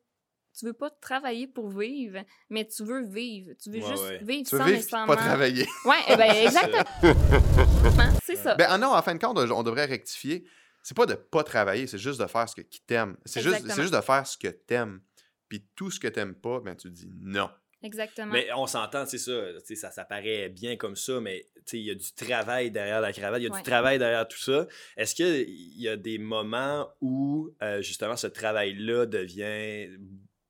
Tu 0.58 0.66
veux 0.66 0.74
pas 0.74 0.90
travailler 0.90 1.48
pour 1.48 1.70
vivre, 1.70 2.20
mais 2.50 2.66
tu 2.68 2.84
veux 2.84 3.04
vivre. 3.06 3.54
Tu 3.62 3.72
veux 3.72 3.80
Ouais, 3.80 3.90
juste 3.90 4.04
ouais. 4.04 4.20
vivre 4.24 4.48
Tu 4.50 4.56
veux 4.56 4.60
sans 4.60 4.66
vivre, 4.66 4.78
nécessairement... 4.78 5.08
pas 5.08 5.16
travailler. 5.16 5.68
Ouais, 5.86 5.96
eh 6.10 6.16
ben, 6.16 6.32
exactement. 6.46 6.84
c'est 8.24 8.36
ça. 8.36 8.56
Ben 8.56 8.68
ah 8.70 8.78
non, 8.78 8.94
en 8.94 9.02
fin 9.02 9.16
de 9.16 9.20
compte, 9.20 9.38
on 9.38 9.52
on 9.52 9.64
devrait 9.64 9.86
rectifier. 9.86 10.46
C'est 10.84 10.96
pas 10.98 11.06
de 11.06 11.16
pas 11.16 11.44
travailler, 11.44 11.88
c'est 11.88 11.98
juste 11.98 12.20
de 12.22 12.28
faire 12.28 12.48
ce 12.48 12.56
que, 12.56 12.62
qui 12.62 12.82
t'aime. 12.82 13.18
C'est 13.26 13.42
juste, 13.42 13.66
juste 13.76 13.94
de 13.94 14.02
faire 14.02 14.28
ce 14.28 14.38
que 14.38 14.50
t'aimes. 14.50 15.02
Puis 15.50 15.66
tout 15.76 15.90
ce 15.92 16.00
que 16.00 16.08
t'aimes 16.08 16.36
pas, 16.36 16.60
ben 16.60 16.76
tu 16.76 16.90
dis 16.92 17.10
non. 17.22 17.50
Exactement. 17.82 18.32
Mais 18.32 18.48
on 18.56 18.66
s'entend, 18.66 19.06
c'est 19.06 19.18
ça, 19.18 19.32
tu 19.60 19.66
sais, 19.66 19.76
ça, 19.76 19.92
ça 19.92 20.06
paraît 20.06 20.48
bien 20.50 20.78
comme 20.78 20.96
ça, 20.96 21.20
mais 21.20 21.46
tu 21.58 21.62
sais, 21.66 21.80
il 21.80 21.86
y 21.86 21.92
a 21.92 21.96
du 21.96 22.14
travail 22.14 22.72
derrière 22.72 23.02
la 23.02 23.12
cravate, 23.12 23.42
il 23.42 23.44
y 23.44 23.48
a 23.48 23.52
Ouais. 23.52 23.58
du 23.60 23.64
travail 23.64 24.00
derrière 24.00 24.26
tout 24.28 24.40
ça. 24.40 24.68
Est-ce 24.96 25.14
qu'il 25.14 25.46
y 25.82 25.90
a 25.90 25.98
des 25.98 26.18
moments 26.18 26.88
où, 27.02 27.50
euh, 27.62 27.82
justement, 27.82 28.16
ce 28.16 28.28
travail-là 28.28 29.06
devient 29.06 29.90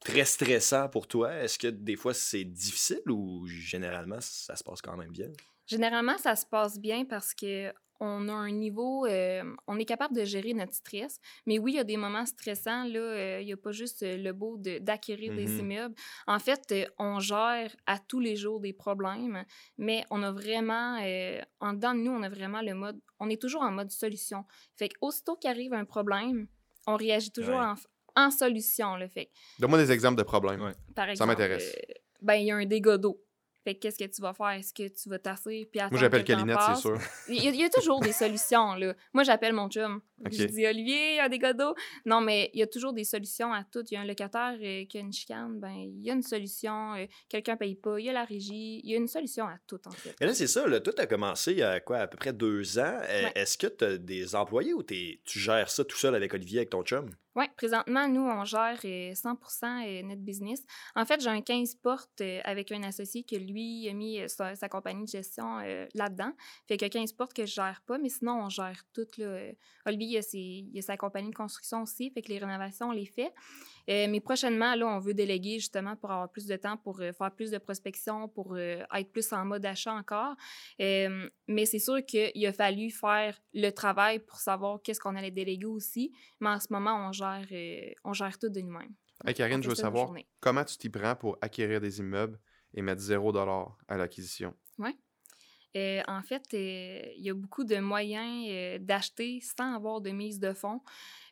très 0.04 0.26
stressant 0.26 0.90
pour 0.90 1.08
toi? 1.08 1.34
Est-ce 1.36 1.58
que 1.60 1.68
des 1.68 1.96
fois, 1.96 2.14
c'est 2.14 2.44
difficile 2.46 3.02
ou 3.10 3.46
généralement, 3.48 4.20
ça 4.22 4.56
se 4.56 4.64
passe 4.64 4.82
quand 4.82 4.98
même 4.98 5.12
bien? 5.12 5.32
Généralement, 5.68 6.18
ça 6.18 6.36
se 6.36 6.46
passe 6.46 6.80
bien 6.80 7.06
parce 7.06 7.34
que 7.34 7.72
on 8.00 8.28
a 8.28 8.34
un 8.34 8.52
niveau, 8.52 9.06
euh, 9.06 9.44
on 9.68 9.80
est 9.80 9.86
capable 9.86 10.14
de 10.16 10.26
gérer 10.26 10.54
notre 10.54 10.74
stress. 10.74 11.20
Mais 11.46 11.58
oui, 11.58 11.74
il 11.74 11.76
y 11.76 11.80
a 11.80 11.86
des 11.86 11.96
moments 11.96 12.26
stressants. 12.26 12.84
Là, 12.84 13.00
euh, 13.00 13.40
il 13.42 13.46
n'y 13.46 13.54
a 13.54 13.58
pas 13.58 13.72
juste 13.72 14.04
euh, 14.04 14.18
le 14.18 14.34
beau 14.34 14.58
de- 14.58 14.80
d'acquérir 14.80 15.32
des 15.32 15.60
Mhm. 15.60 15.60
immeubles. 15.60 15.96
En 16.28 16.38
fait, 16.40 16.64
euh, 16.74 16.86
on 17.00 17.20
gère 17.22 17.74
à 17.86 18.00
tous 18.00 18.20
les 18.20 18.36
jours 18.36 18.60
des 18.60 18.74
problèmes, 18.74 19.46
mais 19.78 20.04
on 20.10 20.22
a 20.22 20.32
vraiment, 20.34 20.98
en 21.62 21.74
dedans 21.74 21.94
de 21.94 22.00
nous, 22.00 22.12
on 22.12 22.24
a 22.24 22.30
vraiment 22.30 22.62
le 22.62 22.74
mode, 22.74 23.00
on 23.20 23.30
est 23.30 23.42
toujours 23.42 23.62
en 23.62 23.72
mode 23.72 23.92
solution. 23.92 24.44
Fait 24.76 24.90
qu'aussitôt 24.90 25.38
qu'arrive 25.38 25.74
un 25.74 25.86
problème, 25.86 26.48
on 26.88 26.98
réagit 26.98 27.32
toujours 27.32 27.62
Ouais. 27.62 27.68
En, 28.16 28.32
solution. 28.32 28.96
Là. 28.96 29.08
Fait 29.10 29.30
Donne-moi 29.60 29.80
des 29.80 29.92
exemples 29.92 30.18
de 30.18 30.24
problèmes. 30.24 30.62
Ouais. 30.62 30.74
par 30.96 31.16
Ça 31.16 31.26
m'intéresse. 31.26 31.74
euh, 31.76 31.94
ben, 32.22 32.36
il 32.36 32.46
y 32.48 32.52
a 32.52 32.56
un 32.56 32.66
dégât 32.66 32.98
d'eau. 32.98 33.20
Fait 33.66 33.76
que 33.76 33.80
qu'est-ce 33.80 33.98
que 33.98 34.14
tu 34.14 34.22
vas 34.22 34.34
faire? 34.34 34.50
Est-ce 34.50 34.74
que 34.74 34.90
tu 34.90 35.08
vas 35.08 35.20
tasser 35.20 35.70
puis 35.72 35.80
Moi, 35.90 35.98
j'appelle 35.98 36.20
le 36.20 36.26
Calinette, 36.26 36.58
c'est 36.76 36.82
sûr. 36.82 36.98
Il 37.30 37.42
y, 37.42 37.48
a, 37.48 37.52
il 37.52 37.62
y 37.62 37.64
a 37.64 37.70
toujours 37.70 38.02
des 38.02 38.12
solutions, 38.12 38.74
là. 38.76 38.94
Moi, 39.14 39.24
j'appelle 39.24 39.54
mon 39.54 39.70
chum. 39.70 40.02
Ok. 40.26 40.34
Je 40.34 40.44
dis, 40.48 40.68
Olivier, 40.68 41.12
il 41.14 41.16
y 41.16 41.20
a 41.22 41.30
des 41.30 41.40
d'eau. 41.54 41.74
Non, 42.06 42.20
mais 42.20 42.50
il 42.54 42.60
y 42.60 42.64
a 42.64 42.68
toujours 42.68 42.92
des 42.92 43.06
solutions 43.06 43.54
à 43.54 43.64
tout. 43.64 43.84
Il 43.90 43.94
y 43.94 43.98
a 43.98 44.02
un 44.02 44.06
locataire 44.06 44.58
euh, 44.62 44.84
qui 44.84 44.98
a 44.98 45.00
une 45.00 45.14
chicane, 45.14 45.62
ben 45.62 45.72
il 45.78 46.02
y 46.04 46.12
a 46.12 46.14
une 46.14 46.22
solution. 46.24 46.96
euh, 46.96 47.06
Quelqu'un 47.30 47.56
paye 47.56 47.76
pas, 47.76 47.98
il 48.02 48.06
y 48.06 48.10
a 48.10 48.14
la 48.14 48.26
régie. 48.26 48.82
Il 48.84 48.92
y 48.92 48.96
a 48.96 48.98
une 48.98 49.08
solution 49.08 49.46
à 49.46 49.56
tout, 49.66 49.80
en 49.86 49.92
fait. 49.92 50.14
Et 50.20 50.26
là, 50.26 50.34
c'est 50.34 50.48
ça, 50.48 50.68
là, 50.68 50.82
tu 50.82 50.92
as 50.98 51.08
commencé 51.08 51.54
il 51.54 51.60
y 51.60 51.64
a 51.64 51.80
quoi, 51.80 52.00
à 52.00 52.08
peu 52.08 52.18
près 52.18 52.34
deux 52.34 52.80
ans. 52.80 52.98
Euh, 53.04 53.24
Ouais. 53.24 53.32
Est-ce 53.36 53.58
que 53.58 53.68
tu 53.68 53.86
as 53.86 53.98
des 53.98 54.36
employés 54.36 54.74
ou 54.74 54.84
t'es- 54.84 55.22
tu 55.24 55.40
gères 55.40 55.70
ça 55.70 55.86
tout 55.86 55.96
seul 55.98 56.16
avec 56.16 56.34
Olivier, 56.34 56.60
avec 56.60 56.70
ton 56.72 56.84
chum? 56.84 57.10
Oui, 57.36 57.46
présentement, 57.58 58.08
nous, 58.08 58.22
on 58.22 58.46
gère 58.46 58.80
euh, 58.86 59.14
100% 59.14 59.24
euh, 59.88 60.04
notre 60.04 60.22
business. 60.22 60.62
En 60.96 61.04
fait, 61.04 61.20
j'ai 61.20 61.30
un 61.30 61.42
15 61.42 61.76
portes 61.76 62.22
euh, 62.22 62.40
avec 62.44 62.72
un 62.72 62.84
associé 62.84 63.24
que 63.24 63.36
lui 63.36 63.90
a 63.90 63.94
mis 63.94 64.20
euh, 64.22 64.28
sa, 64.28 64.70
compagnie 64.70 65.06
de 65.06 65.10
gestion 65.10 65.58
euh, 65.60 65.88
là-dedans. 65.96 66.32
Fait 66.68 66.78
que 66.78 66.86
15 66.86 67.14
portes 67.14 67.34
que 67.34 67.48
je 67.48 67.54
gère 67.54 67.82
pas, 67.88 67.98
mais 67.98 68.10
sinon, 68.10 68.44
on 68.44 68.50
gère 68.50 68.84
tout. 68.94 69.08
Là. 69.18 69.26
Euh, 69.26 69.52
Olivier, 69.88 70.20
il 70.34 70.38
a, 70.38 70.70
il 70.74 70.80
a 70.80 70.82
sa 70.84 70.96
compagnie 70.96 71.32
de 71.32 71.36
construction 71.36 71.82
aussi, 71.82 72.12
fait 72.12 72.22
que 72.22 72.30
les 72.30 72.38
rénovations, 72.38 72.90
on 72.90 72.92
les 72.92 73.08
fait. 73.08 73.34
Euh, 73.90 74.08
mais 74.10 74.20
prochainement, 74.20 74.76
là, 74.76 74.88
on 74.88 75.00
veut 75.00 75.14
déléguer 75.14 75.60
justement 75.60 75.96
pour 75.96 76.12
avoir 76.12 76.32
plus 76.32 76.46
de 76.46 76.56
temps, 76.56 76.78
pour 76.78 77.02
euh, 77.02 77.12
faire 77.12 77.32
plus 77.32 77.52
de 77.52 77.58
prospection, 77.58 78.28
pour 78.30 78.56
euh, 78.56 78.82
être 78.94 79.12
plus 79.12 79.32
en 79.34 79.46
mode 79.46 79.66
achat 79.66 79.94
encore. 79.94 80.36
Mais 80.80 81.66
c'est 81.66 81.80
sûr 81.80 82.04
qu'il 82.06 82.46
a 82.46 82.54
fallu 82.54 82.90
faire 82.90 83.38
le 83.54 83.70
travail 83.72 84.20
pour 84.20 84.38
savoir 84.38 84.82
qu'est-ce 84.82 85.00
qu'on 85.00 85.16
allait 85.16 85.32
déléguer 85.32 85.66
aussi. 85.66 86.12
Mais 86.40 86.50
en 86.50 86.60
ce 86.60 86.68
moment, 86.70 87.08
on 87.08 87.12
gère, 87.12 87.46
on 88.04 88.14
gère 88.14 88.38
tout 88.40 88.50
de 88.50 88.62
nous-mêmes. 88.62 88.94
Hey, 89.26 89.34
Karine, 89.34 89.60
On 89.60 89.62
je 89.62 89.70
veux 89.70 89.76
savoir 89.76 90.12
comment 90.40 90.64
tu 90.64 90.78
t'y 90.78 90.90
prends 90.90 91.16
pour 91.16 91.38
acquérir 91.42 91.80
des 91.80 92.00
immeubles 92.00 92.40
et 92.74 92.82
mettre 92.82 93.02
0$ 93.02 93.72
à 93.88 93.98
l'acquisition? 93.98 94.54
Euh, 95.76 96.02
en 96.08 96.22
fait, 96.22 96.44
euh, 96.54 97.02
il 97.18 97.24
y 97.24 97.30
a 97.30 97.34
beaucoup 97.34 97.64
de 97.64 97.78
moyens 97.78 98.46
euh, 98.50 98.78
d'acheter 98.80 99.40
sans 99.42 99.76
avoir 99.76 100.02
de 100.02 100.12
mise 100.12 100.40
de 100.40 100.54
fonds. 100.54 100.82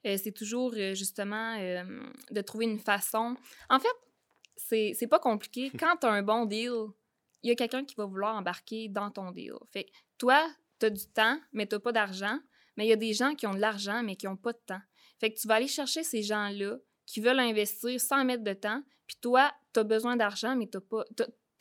C'est 0.03 0.31
toujours 0.31 0.73
justement 0.95 1.57
de 1.59 2.41
trouver 2.41 2.65
une 2.65 2.79
façon. 2.79 3.35
En 3.69 3.79
fait, 3.79 4.95
c'est 4.95 5.07
pas 5.07 5.19
compliqué. 5.19 5.69
Quand 5.79 5.95
tu 5.97 6.07
as 6.07 6.11
un 6.11 6.23
bon 6.23 6.45
deal, 6.45 6.71
il 7.43 7.49
y 7.49 7.51
a 7.51 7.55
quelqu'un 7.55 7.85
qui 7.85 7.93
va 7.93 8.05
vouloir 8.05 8.35
embarquer 8.35 8.89
dans 8.89 9.11
ton 9.11 9.29
deal. 9.29 9.53
Fait 9.71 9.83
que 9.83 9.91
toi, 10.17 10.49
tu 10.79 10.87
as 10.87 10.89
du 10.89 11.05
temps, 11.05 11.39
mais 11.53 11.67
tu 11.67 11.79
pas 11.79 11.91
d'argent. 11.91 12.39
Mais 12.77 12.87
il 12.87 12.89
y 12.89 12.93
a 12.93 12.97
des 12.97 13.13
gens 13.13 13.35
qui 13.35 13.45
ont 13.45 13.53
de 13.53 13.59
l'argent, 13.59 14.01
mais 14.01 14.15
qui 14.15 14.25
n'ont 14.25 14.37
pas 14.37 14.53
de 14.53 14.61
temps. 14.65 14.81
Fait 15.19 15.31
que 15.31 15.39
tu 15.39 15.47
vas 15.47 15.55
aller 15.55 15.67
chercher 15.67 16.01
ces 16.01 16.23
gens-là 16.23 16.77
qui 17.05 17.19
veulent 17.19 17.39
investir 17.39 18.01
sans 18.01 18.25
mettre 18.25 18.43
de 18.43 18.53
temps. 18.53 18.81
Puis 19.05 19.17
toi, 19.21 19.51
tu 19.73 19.81
as 19.81 19.83
besoin 19.83 20.15
d'argent, 20.15 20.55
mais 20.55 20.67
tu 20.67 20.79
pas. 20.79 21.05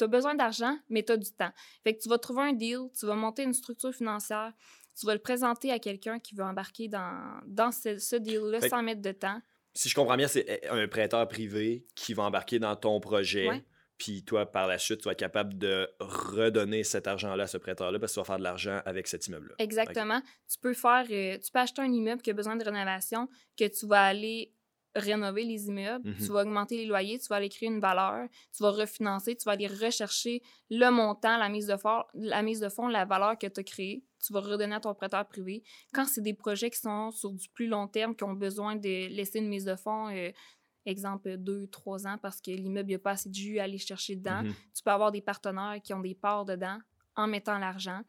T'as- 0.01 0.07
t'as 0.07 0.07
besoin 0.07 0.35
d'argent, 0.35 0.77
mais 0.89 1.03
tu 1.03 1.13
as 1.13 1.17
du 1.17 1.31
temps. 1.33 1.53
Fait 1.85 1.95
que 1.95 2.01
tu 2.03 2.09
vas 2.09 2.19
trouver 2.19 2.43
un 2.43 2.53
deal, 2.53 2.79
tu 2.99 3.07
vas 3.07 3.15
monter 3.15 3.43
une 3.43 3.55
structure 3.55 3.93
financière, 3.95 4.53
tu 4.99 5.07
vas 5.07 5.15
le 5.15 5.21
présenter 5.21 5.71
à 5.71 5.79
quelqu'un 5.79 6.19
qui 6.19 6.35
veut 6.35 6.45
embarquer 6.45 6.89
dans, 6.89 7.41
dans 7.47 7.73
ce, 7.73 7.99
ce 7.99 8.17
deal-là 8.17 8.61
sans 8.69 8.83
mettre 8.83 9.03
de 9.03 9.13
temps. 9.13 9.41
Si 9.75 9.89
je 9.89 9.95
comprends 9.95 10.17
bien, 10.17 10.27
c'est 10.29 10.45
eh, 10.49 10.69
un 10.69 10.89
prêteur 10.89 11.27
privé 11.29 11.87
qui 11.95 12.13
va 12.15 12.25
embarquer 12.25 12.59
dans 12.59 12.75
ton 12.77 12.99
projet. 13.01 13.49
Ouais. 13.49 13.65
Puis 13.99 14.25
toi, 14.25 14.51
par 14.51 14.67
la 14.67 14.79
suite, 14.79 15.01
tu 15.01 15.05
vas 15.05 15.13
être 15.13 15.19
capable 15.19 15.59
de 15.59 15.89
redonner 16.01 16.85
cet 16.85 17.07
argent-là 17.07 17.45
à 17.45 17.47
ce 17.47 17.59
prêteur-là 17.59 17.99
parce 17.99 18.13
que 18.13 18.15
tu 18.15 18.21
vas 18.21 18.25
faire 18.25 18.39
de 18.39 18.43
l'argent 18.43 18.81
avec 18.87 19.07
cet 19.07 19.27
immeuble-là. 19.27 19.55
Exactement. 19.59 20.23
Tu 20.51 20.59
peux 20.59 20.73
faire, 20.73 21.07
euh, 21.11 21.39
tu 21.39 21.53
peux 21.53 21.59
acheter 21.59 21.83
un 21.83 21.93
immeuble 21.93 22.23
qui 22.23 22.31
a 22.31 22.33
besoin 22.33 22.57
de 22.57 22.65
rénovation, 22.65 23.29
que 23.59 23.67
tu 23.67 23.87
vas 23.87 24.03
aller 24.03 24.55
rénover 24.95 25.45
les 25.45 25.67
immeubles, 25.69 26.09
Mhm. 26.11 26.17
tu 26.17 26.33
vas 26.33 26.43
augmenter 26.43 26.77
les 26.77 26.87
loyers, 26.87 27.19
tu 27.19 27.27
vas 27.29 27.37
aller 27.37 27.49
créer 27.49 27.69
une 27.69 27.81
valeur, 27.81 28.29
tu 28.57 28.63
vas 28.63 28.71
refinancer, 28.71 29.37
tu 29.37 29.45
vas 29.45 29.53
aller 29.53 29.69
rechercher 29.69 30.43
le 30.71 30.91
montant, 30.91 31.37
la 31.39 31.49
mise 31.49 31.67
de 31.67 31.77
fonds, 31.77 32.03
la 32.15 32.43
mise 32.43 32.61
de 32.61 32.69
fonds, 32.69 32.89
la 32.89 33.05
valeur 33.05 33.39
que 33.39 33.47
tu 33.47 33.61
as 33.61 33.63
créée, 33.65 34.05
tu 34.25 34.33
vas 34.33 34.41
redonner 34.41 34.75
à 34.75 34.81
ton 34.81 34.95
prêteur 34.95 35.27
privé. 35.29 35.63
Quand 35.93 36.07
c'est 36.07 36.21
des 36.23 36.35
projets 36.35 36.71
qui 36.71 36.79
sont 36.81 37.11
sur 37.13 37.31
du 37.33 37.49
plus 37.51 37.67
long 37.69 37.87
terme, 37.87 38.15
qui 38.17 38.25
ont 38.25 38.35
besoin 38.35 38.75
de 38.77 39.09
laisser 39.09 39.39
une 39.39 39.49
mise 39.49 39.65
de 39.65 39.77
fonds, 39.77 40.09
euh, 40.09 40.31
exemple 40.87 41.37
deux, 41.37 41.67
trois 41.69 42.07
ans, 42.07 42.17
parce 42.21 42.41
que 42.41 42.51
l'immeuble 42.51 42.91
n'a 42.93 42.99
pas 42.99 43.13
assez 43.13 43.29
de 43.29 43.35
jus 43.35 43.59
à 43.59 43.65
aller 43.65 43.79
chercher 43.79 44.17
dedans, 44.17 44.43
Mhm. 44.43 44.55
tu 44.75 44.83
peux 44.83 44.91
avoir 44.91 45.13
des 45.13 45.21
partenaires 45.21 45.79
qui 45.85 45.93
ont 45.95 46.01
des 46.01 46.15
parts 46.15 46.45
dedans 46.45 46.79
en 47.17 47.27
mettant 47.27 47.59
l'argent. 47.59 48.01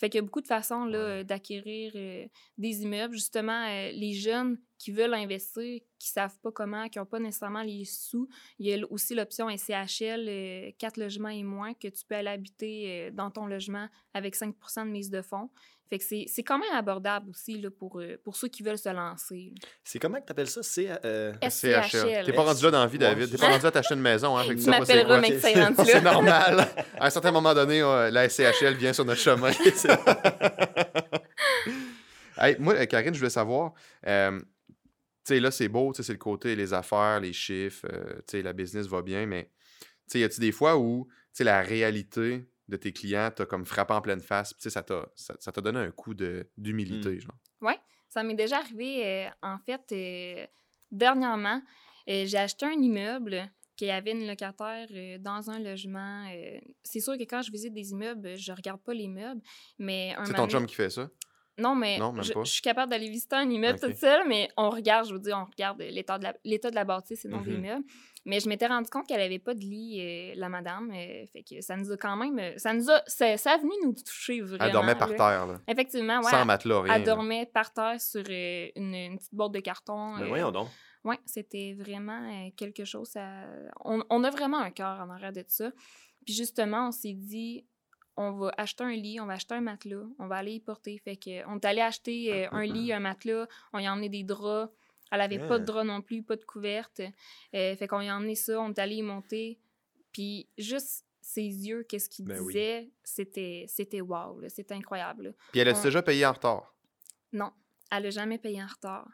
Fait 0.00 0.08
qu'il 0.10 0.18
y 0.18 0.22
a 0.22 0.22
beaucoup 0.22 0.40
de 0.40 0.46
façons 0.48 0.86
d'acquérir 1.24 1.92
euh, 1.94 2.26
des 2.58 2.82
immeubles. 2.82 3.14
Justement, 3.14 3.64
euh, 3.68 3.90
les 3.92 4.12
jeunes 4.12 4.58
qui 4.84 4.92
veulent 4.92 5.14
investir, 5.14 5.80
qui 5.98 6.08
savent 6.08 6.38
pas 6.42 6.52
comment, 6.52 6.90
qui 6.90 6.98
n'ont 6.98 7.06
pas 7.06 7.18
nécessairement 7.18 7.62
les 7.62 7.86
sous, 7.86 8.28
il 8.58 8.66
y 8.66 8.74
a 8.74 8.76
aussi 8.90 9.14
l'option 9.14 9.48
SCHL, 9.48 10.26
euh, 10.28 10.70
4 10.78 10.98
logements 10.98 11.30
et 11.30 11.42
moins, 11.42 11.72
que 11.72 11.88
tu 11.88 12.04
peux 12.06 12.14
aller 12.14 12.28
habiter 12.28 12.84
euh, 12.88 13.10
dans 13.10 13.30
ton 13.30 13.46
logement 13.46 13.88
avec 14.12 14.34
5 14.34 14.54
de 14.84 14.90
mise 14.90 15.08
de 15.08 15.22
fonds. 15.22 15.48
Fait 15.88 15.98
que 15.98 16.04
c'est 16.04 16.26
c'est 16.28 16.42
quand 16.42 16.58
même 16.58 16.74
abordable 16.74 17.30
aussi 17.30 17.58
là, 17.58 17.70
pour, 17.70 17.98
euh, 17.98 18.18
pour 18.22 18.36
ceux 18.36 18.48
qui 18.48 18.62
veulent 18.62 18.76
se 18.76 18.90
lancer. 18.90 19.54
C'est 19.82 19.98
comment 19.98 20.20
que 20.20 20.26
tu 20.26 20.32
appelles 20.32 20.48
ça? 20.48 20.62
C'est. 20.62 20.88
euh, 21.02 21.32
SCHL. 21.42 22.26
T'es 22.26 22.32
pas 22.34 22.42
rendu 22.42 22.62
là 22.62 22.70
dans 22.70 22.80
la 22.80 22.86
vie. 22.86 22.98
David. 22.98 23.30
T'es 23.30 23.38
pas 23.38 23.52
rendu 23.52 23.64
à 23.64 23.70
t'acheter 23.70 23.94
une 23.94 24.00
maison. 24.02 24.36
Hein, 24.36 24.44
fait 24.44 24.54
que 24.54 24.60
tu 24.60 24.68
m'appelleras 24.68 25.20
médecin 25.20 25.72
C'est 25.84 26.02
normal. 26.02 26.68
À 26.98 27.06
un 27.06 27.10
certain 27.10 27.32
moment 27.32 27.54
donné, 27.54 27.80
euh, 27.80 28.10
la 28.10 28.28
SCHL 28.28 28.74
vient 28.74 28.92
sur 28.92 29.06
notre 29.06 29.20
chemin. 29.20 29.50
Hey, 32.36 32.56
moi, 32.58 32.74
euh, 32.74 32.86
Karine, 32.86 33.14
je 33.14 33.18
voulais 33.18 33.30
savoir, 33.30 33.72
euh, 34.06 34.40
sais, 35.24 35.40
là, 35.40 35.50
c'est 35.50 35.68
beau, 35.68 35.92
tu 35.92 35.98
sais, 35.98 36.02
c'est 36.06 36.12
le 36.12 36.18
côté, 36.18 36.56
les 36.56 36.72
affaires, 36.74 37.20
les 37.20 37.32
chiffres, 37.32 37.86
euh, 37.90 38.16
tu 38.18 38.32
sais, 38.32 38.42
la 38.42 38.52
business 38.52 38.86
va 38.86 39.02
bien, 39.02 39.26
mais, 39.26 39.50
tu 39.80 40.12
sais, 40.12 40.20
y 40.20 40.24
a-tu 40.24 40.40
des 40.40 40.52
fois 40.52 40.78
où, 40.78 41.06
tu 41.08 41.14
sais, 41.34 41.44
la 41.44 41.62
réalité 41.62 42.48
de 42.68 42.76
tes 42.76 42.92
clients 42.92 43.30
t'a 43.34 43.46
comme 43.46 43.64
frappé 43.66 43.94
en 43.94 44.00
pleine 44.00 44.20
face, 44.20 44.52
puis 44.52 44.62
tu 44.62 44.64
sais, 44.64 44.70
ça 44.70 44.82
t'a 44.82 45.06
ça, 45.16 45.52
donné 45.60 45.78
un 45.80 45.90
coup 45.90 46.14
de- 46.14 46.48
d'humilité, 46.56 47.20
genre? 47.20 47.36
Ça 48.08 48.22
m'est 48.22 48.34
déjà 48.34 48.58
arrivé, 48.58 49.04
euh, 49.04 49.28
en 49.42 49.58
fait, 49.58 49.82
euh, 49.90 50.46
dernièrement, 50.92 51.60
euh, 52.08 52.26
j'ai 52.26 52.36
acheté 52.38 52.64
un 52.64 52.70
immeuble 52.80 53.50
qui 53.76 53.90
avait 53.90 54.12
une 54.12 54.26
locataire 54.28 54.86
euh, 54.92 55.18
dans 55.18 55.50
un 55.50 55.58
logement. 55.58 56.28
euh, 56.32 56.60
c'est 56.84 57.00
sûr 57.00 57.18
que 57.18 57.24
quand 57.24 57.42
je 57.42 57.50
visite 57.50 57.74
des 57.74 57.90
immeubles, 57.90 58.36
je 58.36 58.52
regarde 58.52 58.80
pas 58.82 58.94
les 58.94 59.08
meubles, 59.08 59.40
mais 59.80 60.14
un 60.16 60.26
C'est 60.26 60.34
ton 60.34 60.46
chum 60.46 60.64
qui 60.66 60.76
fait 60.76 60.90
ça? 60.90 61.10
Non, 61.58 61.74
mais 61.76 61.98
Non, 61.98 62.12
même 62.12 62.24
je, 62.24 62.32
pas. 62.32 62.42
je 62.44 62.50
suis 62.50 62.62
capable 62.62 62.90
d'aller 62.90 63.08
visiter 63.08 63.36
un 63.36 63.48
immeuble 63.48 63.78
Ok. 63.80 63.90
toute 63.90 63.96
seule, 63.98 64.26
mais 64.28 64.48
on 64.56 64.70
regarde, 64.70 65.06
je 65.08 65.12
veux 65.14 65.20
dire, 65.20 65.38
on 65.40 65.44
regarde 65.48 65.78
l'état 65.80 66.18
de 66.18 66.24
la, 66.24 66.34
l'état 66.44 66.70
de 66.70 66.74
la 66.74 66.84
bâtisse 66.84 67.24
et 67.24 67.28
non 67.28 67.38
Mhm. 67.38 67.44
des 67.44 67.54
immeubles. 67.54 67.84
Mais 68.26 68.40
je 68.40 68.48
m'étais 68.48 68.66
rendu 68.66 68.88
compte 68.90 69.06
qu'elle 69.06 69.20
avait 69.20 69.38
pas 69.38 69.54
de 69.54 69.60
lit, 69.60 70.00
euh, 70.00 70.32
la 70.36 70.48
madame. 70.48 70.90
euh, 70.90 71.26
fait 71.32 71.42
que 71.42 71.60
ça 71.60 71.76
nous 71.76 71.92
a 71.92 71.96
quand 71.96 72.16
même... 72.16 72.58
Ça 72.58 72.72
nous 72.72 72.90
a... 72.90 73.02
Ça, 73.06 73.36
ça 73.36 73.52
a 73.52 73.58
venu 73.58 73.70
nous 73.84 73.92
toucher 73.92 74.40
vraiment. 74.40 74.64
Elle 74.64 74.72
dormait 74.72 74.94
par 74.94 75.10
là. 75.10 75.16
terre, 75.16 75.46
là. 75.46 75.60
Effectivement, 75.68 76.18
ouais. 76.20 76.30
Sans 76.30 76.44
matelas, 76.44 76.80
rien. 76.82 76.94
elle 76.94 77.00
là. 77.04 77.06
dormait 77.14 77.46
par 77.46 77.72
terre 77.72 78.00
sur 78.00 78.22
euh, 78.28 78.68
une, 78.76 78.94
une 78.94 79.18
petite 79.18 79.34
boîte 79.34 79.52
de 79.52 79.60
carton. 79.60 80.16
Euh, 80.16 80.26
voyons 80.26 80.50
donc. 80.50 80.68
Ouais, 81.04 81.18
c'était 81.26 81.76
vraiment 81.78 82.18
euh, 82.30 82.48
quelque 82.56 82.84
chose. 82.86 83.08
ça- 83.08 83.44
On, 83.84 84.02
on 84.08 84.24
a 84.24 84.30
vraiment 84.30 84.58
un 84.58 84.70
cœur 84.70 84.98
en 85.00 85.10
arrière 85.10 85.32
de 85.32 85.44
ça. 85.46 85.70
Puis 86.24 86.34
justement, 86.34 86.88
on 86.88 86.92
s'est 86.92 87.12
dit, 87.12 87.66
on 88.16 88.32
va 88.32 88.52
acheter 88.56 88.84
un 88.84 88.92
lit, 88.94 89.20
on 89.20 89.26
va 89.26 89.34
acheter 89.34 89.54
un 89.54 89.60
matelas, 89.60 90.04
on 90.18 90.26
va 90.26 90.36
aller 90.36 90.52
y 90.54 90.60
porter. 90.60 90.98
Fait 90.98 91.16
que 91.16 91.46
on 91.48 91.56
est 91.56 91.64
allé 91.64 91.80
acheter 91.80 92.32
euh, 92.32 92.48
un 92.52 92.64
lit, 92.64 92.92
un 92.92 93.00
matelas, 93.00 93.46
on 93.72 93.78
y 93.78 93.86
a 93.86 93.92
emmené 93.92 94.08
des 94.08 94.22
draps. 94.24 94.72
Elle 95.10 95.20
avait 95.20 95.38
pas 95.38 95.58
de 95.58 95.64
Ah. 95.64 95.66
draps 95.66 95.86
non 95.86 96.00
plus, 96.02 96.22
pas 96.22 96.36
de 96.36 96.44
couverte. 96.44 97.00
Euh, 97.54 97.76
fait 97.76 97.86
qu'on 97.86 98.00
y 98.00 98.08
a 98.08 98.16
emmené 98.16 98.34
ça, 98.34 98.60
on 98.60 98.70
est 98.70 98.78
allé 98.78 98.96
y 98.96 99.02
monter. 99.02 99.58
Puis 100.12 100.48
juste 100.58 101.04
ses 101.20 101.42
yeux, 101.42 101.84
qu'est-ce 101.88 102.08
qu'il 102.08 102.24
Ben 102.26 102.38
oui. 102.40 102.52
disait, 102.52 102.90
c'était 103.02 103.64
c'était 103.68 104.00
wow, 104.00 104.40
c'était 104.48 104.74
incroyable. 104.74 105.24
là. 105.24 105.30
Puis 105.52 105.60
elle 105.60 105.74
on- 105.74 105.82
déjà 105.82 106.02
payé 106.02 106.24
en 106.26 106.32
retard? 106.32 106.74
Non, 107.32 107.52
elle 107.90 108.06
a 108.06 108.10
jamais 108.10 108.38
payé 108.38 108.62
en 108.62 108.66
retard. 108.66 109.08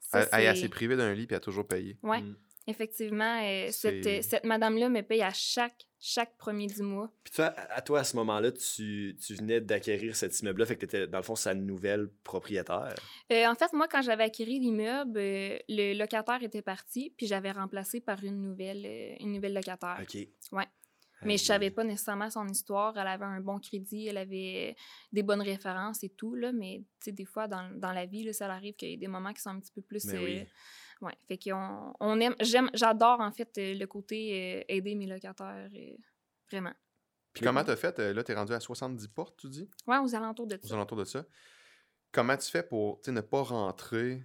Ça, 0.00 0.22
Elle, 0.32 0.44
elle, 0.46 0.56
s'est 0.56 0.68
privée 0.68 0.96
d'un 0.96 1.14
lit, 1.14 1.26
puis 1.26 1.34
elle 1.34 1.38
a 1.38 1.40
toujours 1.40 1.66
payé. 1.66 1.96
Ouais. 2.02 2.20
Mm. 2.20 2.36
Effectivement, 2.68 3.42
euh, 3.42 3.68
cette, 3.70 4.06
euh, 4.06 4.22
cette 4.22 4.44
madame-là 4.44 4.88
me 4.88 5.00
paye 5.02 5.22
à 5.22 5.32
chaque, 5.32 5.86
chaque 5.98 6.36
premier 6.36 6.68
du 6.68 6.82
mois. 6.82 7.12
Puis 7.24 7.34
toi, 7.34 7.46
à 7.46 7.78
à 7.78 7.82
toi, 7.82 8.00
à 8.00 8.04
ce 8.04 8.14
moment-là, 8.16 8.52
tu, 8.52 9.16
tu 9.20 9.34
venais 9.34 9.60
d'acquérir 9.60 10.14
cet 10.14 10.38
immeuble-là, 10.40 10.66
fait 10.66 10.76
que 10.76 10.80
tu 10.80 10.96
étais, 10.96 11.06
dans 11.08 11.18
le 11.18 11.24
fond, 11.24 11.34
sa 11.34 11.54
nouvelle 11.54 12.08
propriétaire. 12.22 12.94
Euh, 13.32 13.46
en 13.46 13.56
fait, 13.56 13.72
moi, 13.72 13.88
quand 13.88 14.02
j'avais 14.02 14.24
acquis 14.24 14.44
l'immeuble, 14.44 15.18
euh, 15.18 15.58
le 15.68 15.98
locataire 15.98 16.42
était 16.42 16.62
parti, 16.62 17.12
puis 17.16 17.26
j'avais 17.26 17.50
remplacé 17.50 18.00
par 18.00 18.22
une 18.22 18.40
nouvelle, 18.40 18.86
une 19.18 19.32
nouvelle 19.32 19.54
locataire. 19.54 19.98
OK. 20.00 20.28
Ouais. 20.52 20.66
Mais 21.24 21.38
je 21.38 21.44
savais 21.44 21.70
pas 21.70 21.84
nécessairement 21.84 22.30
son 22.30 22.46
histoire. 22.48 22.96
Elle 22.96 23.06
avait 23.06 23.24
un 23.24 23.40
bon 23.40 23.58
crédit, 23.58 24.08
elle 24.08 24.18
avait 24.18 24.74
des 25.12 25.22
bonnes 25.22 25.42
références 25.42 26.02
et 26.02 26.08
tout, 26.10 26.34
là. 26.34 26.52
Mais, 26.52 26.78
tu 26.78 27.04
sais, 27.04 27.12
des 27.12 27.24
fois, 27.24 27.46
dans, 27.46 27.70
dans 27.78 27.92
la 27.92 28.06
vie, 28.06 28.24
là, 28.24 28.32
ça 28.32 28.46
arrive 28.52 28.74
qu'il 28.74 28.90
y 28.90 28.92
ait 28.94 28.96
des 28.96 29.08
moments 29.08 29.32
qui 29.32 29.40
sont 29.40 29.50
un 29.50 29.60
petit 29.60 29.72
peu 29.72 29.82
plus... 29.82 30.04
Euh, 30.08 30.24
oui. 30.24 30.46
Ouais. 31.02 31.14
Fait 31.28 31.38
qu'on 31.38 31.92
on 32.00 32.20
aime... 32.20 32.34
J'aime... 32.40 32.70
J'adore, 32.74 33.20
en 33.20 33.30
fait, 33.32 33.50
euh, 33.58 33.74
le 33.74 33.86
côté 33.86 34.60
euh, 34.60 34.64
aider 34.68 34.94
mes 34.94 35.06
locataires, 35.06 35.68
euh, 35.74 35.96
vraiment. 36.50 36.72
Puis 37.32 37.44
comment 37.44 37.64
t'as 37.64 37.76
fait? 37.76 37.98
Là, 37.98 38.22
t'es 38.24 38.34
rendu 38.34 38.52
à 38.52 38.60
70 38.60 39.08
portes, 39.08 39.38
tu 39.38 39.48
dis? 39.48 39.70
Ouais, 39.86 39.98
aux 39.98 40.14
alentours 40.14 40.46
de 40.46 40.56
aux 40.62 40.66
ça. 40.66 40.74
alentours 40.74 40.98
de 40.98 41.04
ça. 41.04 41.24
Comment 42.12 42.36
tu 42.36 42.50
fais 42.50 42.62
pour 42.62 43.00
tu 43.00 43.06
sais, 43.06 43.12
ne 43.12 43.22
pas 43.22 43.42
rentrer 43.42 44.22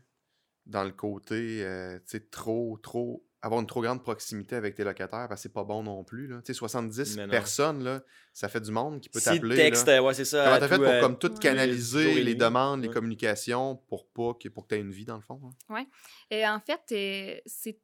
dans 0.66 0.84
le 0.84 0.92
côté 0.92 1.64
euh, 1.64 1.98
tu 2.00 2.04
sais, 2.08 2.20
trop, 2.30 2.78
trop. 2.78 3.27
Avoir 3.42 3.62
une 3.62 3.68
trop 3.68 3.82
grande 3.82 4.02
proximité 4.02 4.56
avec 4.56 4.76
tes 4.76 4.84
locataires 4.84 5.28
parce 5.30 5.40
que 5.40 5.44
c'est 5.44 5.54
pas 5.54 5.64
bon 5.64 5.84
non 5.84 6.04
plus. 6.04 6.28
Là. 6.28 6.38
Tu 6.38 6.48
sais, 6.48 6.54
70 6.58 7.18
Mais 7.18 7.26
non. 7.28 7.32
personnes, 7.32 7.84
là, 7.84 8.02
ça 8.34 8.50
fait 8.50 8.60
du 8.62 8.72
monde 8.72 9.00
qui 9.00 9.10
peut 9.10 9.22
t'appeler. 9.22 9.56
texte, 9.56 9.88
là. 9.88 10.02
ouais, 10.04 10.14
c'est 10.14 10.26
ça. 10.26 10.44
Comment 10.46 10.60
t'as 10.60 10.68
fait 10.68 10.76
pour 10.78 10.86
euh, 10.88 11.02
comme 11.02 11.18
tout 11.20 11.32
Ouais. 11.32 11.40
canaliser 11.40 12.24
les 12.24 12.36
demandes, 12.36 12.82
les 12.82 12.90
communications 12.90 13.76
pour 13.88 14.08
pas 14.08 14.34
que 14.34 14.50
pour 14.50 14.64
que 14.68 14.70
tu 14.70 14.76
aies 14.76 14.84
une 14.84 14.92
vie 14.92 15.06
dans 15.06 15.16
le 15.16 15.22
fond? 15.22 15.40
hein? 15.70 15.86
Et 16.32 16.48
en 16.48 16.60
fait, 16.60 16.82
euh, 16.92 17.40
c'est 17.46 17.80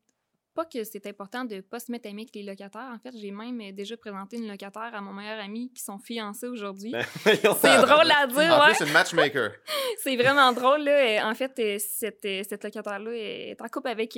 pas 0.53 0.65
que 0.65 0.83
c'est 0.83 1.05
important 1.07 1.45
de 1.45 1.61
pas 1.61 1.79
se 1.79 1.91
mettre 1.91 2.07
ami 2.09 2.23
avec 2.23 2.35
les 2.35 2.43
locataires. 2.43 2.91
En 2.93 2.99
fait, 2.99 3.15
j'ai 3.17 3.31
même 3.31 3.59
euh, 3.61 3.71
déjà 3.71 3.97
présenté 3.97 4.37
une 4.37 4.47
locataire 4.47 4.91
à 4.93 5.01
mon 5.01 5.13
meilleur 5.13 5.39
ami 5.39 5.71
qui 5.73 5.81
sont 5.81 5.97
fiancés 5.97 6.47
aujourd'hui. 6.47 6.91
Ben. 6.91 7.03
C'est 7.25 7.81
drôle 7.81 8.11
à 8.11 8.27
dire, 8.27 8.37
En 8.37 8.59
ouais. 8.59 8.67
plus, 8.67 8.75
c'est 8.77 8.87
une 8.87 8.93
matchmaker. 8.93 9.51
C'est 9.99 10.15
vraiment 10.15 10.51
drôle, 10.51 10.83
là. 10.83 10.91
Euh, 10.91 11.29
En 11.29 11.35
fait, 11.35 11.51
euh, 11.59 11.77
cette, 11.79 12.21
cette 12.21 12.63
locataire-là 12.63 13.11
est 13.13 13.61
en 13.61 13.67
couple 13.67 13.89
avec... 13.89 14.17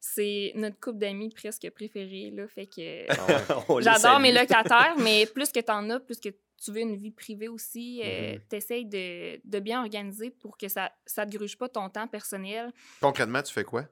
c'est 0.00 0.52
notre 0.54 0.78
couple 0.80 0.98
d'amis 0.98 1.30
presque 1.30 1.68
préféré, 1.70 2.30
là. 2.32 2.46
Fait 2.48 2.66
que... 2.66 3.06
Ah 3.10 3.64
J'adore 3.80 4.20
mes 4.20 4.32
locataires, 4.32 4.94
mais 4.98 5.26
plus 5.26 5.50
que 5.50 5.60
t'en 5.60 5.88
as, 5.90 6.00
plus 6.00 6.20
que 6.20 6.30
tu 6.62 6.72
veux 6.72 6.80
une 6.80 6.96
vie 6.96 7.10
privée 7.10 7.48
aussi, 7.48 8.00
euh, 8.04 8.38
t'essayes 8.48 8.86
de, 8.86 9.40
de 9.44 9.60
bien 9.60 9.80
organiser 9.82 10.30
pour 10.30 10.56
que 10.56 10.68
ça 10.68 10.90
ça 11.04 11.26
te 11.26 11.36
gruge 11.36 11.56
pas 11.56 11.68
ton 11.68 11.88
temps 11.90 12.08
personnel. 12.08 12.72
Concrètement, 13.00 13.42
tu 13.42 13.52
fais 13.52 13.64
quoi? 13.64 13.84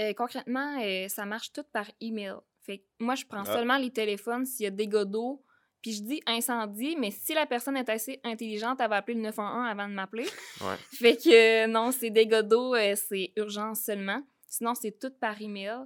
Euh, 0.00 0.12
concrètement, 0.14 0.80
euh, 0.82 1.08
ça 1.08 1.24
marche 1.26 1.52
tout 1.52 1.64
par 1.72 1.86
email. 2.00 2.34
Fait 2.62 2.78
que 2.78 2.84
moi, 3.00 3.14
je 3.14 3.24
prends 3.24 3.42
Ah. 3.46 3.52
seulement 3.54 3.76
les 3.78 3.90
téléphones 3.90 4.46
s'il 4.46 4.64
y 4.64 4.66
a 4.66 4.70
dégâts 4.70 5.02
d'eau, 5.04 5.42
puis 5.82 5.92
je 5.92 6.02
dis 6.02 6.20
incendie, 6.26 6.96
mais 6.96 7.10
si 7.10 7.34
la 7.34 7.46
personne 7.46 7.76
est 7.76 7.88
assez 7.88 8.20
intelligente, 8.24 8.80
elle 8.80 8.90
va 8.90 8.96
appeler 8.96 9.14
le 9.16 9.22
911 9.22 9.66
avant 9.68 9.88
de 9.88 9.94
m'appeler. 9.94 10.26
Ouais. 10.60 10.76
Fait 10.92 11.16
que 11.16 11.64
euh, 11.64 11.66
non, 11.66 11.92
c'est 11.92 12.10
dégâts 12.10 12.42
d'eau, 12.42 12.74
euh, 12.74 12.94
c'est 12.96 13.32
urgence 13.36 13.80
seulement. 13.80 14.22
Sinon, 14.46 14.74
c'est 14.74 14.98
tout 14.98 15.10
par 15.20 15.40
email. 15.40 15.78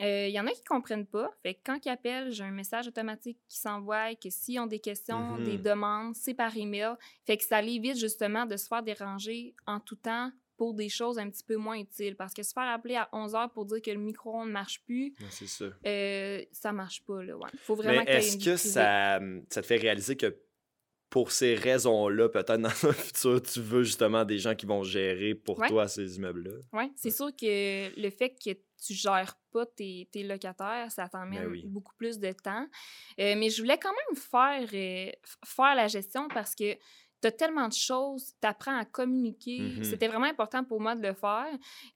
Il 0.00 0.30
y 0.30 0.38
en 0.38 0.46
a 0.46 0.52
qui 0.52 0.62
comprennent 0.62 1.06
pas. 1.06 1.28
Fait 1.42 1.54
que 1.54 1.60
quand 1.66 1.84
ils 1.84 1.88
appellent, 1.88 2.30
j'ai 2.30 2.44
un 2.44 2.52
message 2.52 2.86
automatique 2.86 3.38
qui 3.48 3.58
s'envoie 3.58 4.14
que 4.14 4.30
s'ils 4.30 4.60
ont 4.60 4.66
des 4.68 4.78
questions, 4.78 5.36
des 5.38 5.56
Mhm. 5.58 5.62
demandes, 5.62 6.14
c'est 6.14 6.34
par 6.34 6.56
email. 6.56 6.90
Fait 7.26 7.36
que 7.36 7.42
ça 7.42 7.60
évite 7.60 7.96
justement 7.98 8.46
de 8.46 8.56
se 8.56 8.68
faire 8.68 8.84
déranger 8.84 9.56
en 9.66 9.80
tout 9.80 9.96
temps 9.96 10.30
pour 10.58 10.74
des 10.74 10.90
choses 10.90 11.18
un 11.18 11.30
petit 11.30 11.44
peu 11.44 11.56
moins 11.56 11.78
utiles. 11.78 12.16
Parce 12.16 12.34
que 12.34 12.42
se 12.42 12.52
faire 12.52 12.68
appeler 12.68 12.96
à 12.96 13.08
11 13.12 13.34
heures 13.34 13.50
pour 13.50 13.64
dire 13.64 13.80
que 13.80 13.90
le 13.90 13.96
micro-ondes 13.98 14.48
ne 14.48 14.52
marche 14.52 14.82
plus, 14.84 15.14
c'est 15.30 15.46
ça. 15.48 15.64
euh, 15.86 16.44
ça 16.52 16.72
marche 16.72 17.02
pas. 17.04 17.22
Là, 17.22 17.36
ouais. 17.36 17.48
Faut 17.62 17.76
vraiment 17.76 18.02
Mais 18.04 18.12
est-ce 18.16 18.32
que 18.36 18.38
vie 18.40 18.44
privée. 18.44 18.56
ça, 18.58 19.20
ça 19.48 19.62
te 19.62 19.66
fait 19.66 19.76
réaliser 19.76 20.16
que 20.16 20.36
pour 21.10 21.32
ces 21.32 21.54
raisons-là, 21.54 22.28
peut-être 22.28 22.58
dans 22.60 22.68
le 22.82 22.92
futur, 22.92 23.40
tu 23.40 23.60
veux 23.62 23.82
justement 23.82 24.26
des 24.26 24.38
gens 24.38 24.54
qui 24.54 24.66
vont 24.66 24.82
gérer 24.82 25.34
pour 25.34 25.58
Ouais. 25.58 25.68
toi 25.68 25.88
ces 25.88 26.16
immeubles-là? 26.16 26.58
Oui, 26.74 26.92
c'est 26.96 27.10
sûr 27.10 27.28
que 27.34 27.98
le 27.98 28.10
fait 28.10 28.30
que 28.30 28.50
tu 28.84 28.92
gères 28.94 29.34
pas 29.50 29.64
tes, 29.64 30.06
tes 30.12 30.22
locataires, 30.22 30.90
ça 30.92 31.08
t'emmène 31.08 31.44
Ben 31.44 31.50
oui. 31.50 31.62
beaucoup 31.66 31.94
plus 31.96 32.18
de 32.18 32.30
temps. 32.32 32.66
Euh, 33.18 33.34
mais 33.38 33.48
je 33.48 33.62
voulais 33.62 33.78
quand 33.78 33.90
même 33.90 34.16
faire, 34.16 34.68
euh, 34.74 35.10
faire 35.46 35.74
la 35.74 35.88
gestion 35.88 36.28
parce 36.28 36.54
que 36.54 36.76
tu 37.20 37.28
as 37.28 37.32
tellement 37.32 37.68
de 37.68 37.72
choses, 37.72 38.32
tu 38.40 38.46
apprends 38.46 38.76
à 38.76 38.84
communiquer. 38.84 39.58
Mhm. 39.60 39.84
C'était 39.84 40.08
vraiment 40.08 40.26
important 40.26 40.64
pour 40.64 40.80
moi 40.80 40.94
de 40.94 41.02
le 41.06 41.14
faire. 41.14 41.46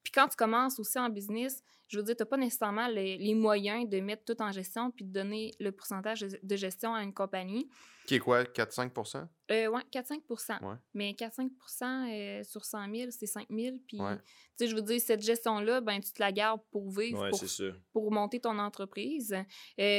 Puis 0.02 0.12
quand 0.12 0.28
tu 0.28 0.36
commences 0.36 0.78
aussi 0.78 0.98
en 0.98 1.08
business, 1.08 1.62
je 1.88 1.98
veux 1.98 2.04
dire, 2.04 2.16
tu 2.16 2.22
n'as 2.22 2.26
pas 2.26 2.36
nécessairement 2.38 2.88
les, 2.88 3.18
les 3.18 3.34
moyens 3.34 3.86
de 3.88 4.00
mettre 4.00 4.24
tout 4.24 4.40
en 4.42 4.50
gestion 4.50 4.90
puis 4.90 5.04
de 5.04 5.12
donner 5.12 5.52
le 5.60 5.72
pourcentage 5.72 6.20
de 6.42 6.56
gestion 6.56 6.94
à 6.94 7.02
une 7.02 7.12
compagnie. 7.12 7.68
Qui 8.06 8.16
est 8.16 8.18
quoi, 8.18 8.42
4-5% 8.44 9.28
Euh, 9.50 9.68
ouais, 9.68 9.82
4-5 9.92 10.62
Ouais. 10.62 10.74
Mais 10.94 11.12
4-5% 11.12 11.50
euh, 12.10 12.42
sur 12.42 12.64
100 12.64 12.92
000, 12.94 13.10
c'est 13.10 13.26
5 13.26 13.46
000. 13.48 13.76
Puis, 13.86 14.00
Ouais. 14.00 14.16
tu 14.16 14.22
sais, 14.56 14.66
je 14.68 14.74
veux 14.74 14.82
dire, 14.82 15.00
cette 15.00 15.22
gestion-là, 15.22 15.80
ben, 15.82 16.00
tu 16.00 16.12
te 16.12 16.20
la 16.20 16.32
gardes 16.32 16.62
pour 16.72 16.90
vivre, 16.90 17.28
Oui, 17.30 17.72
pour 17.92 18.10
monter 18.10 18.40
ton 18.40 18.58
entreprise. 18.58 19.32
Euh, 19.34 19.44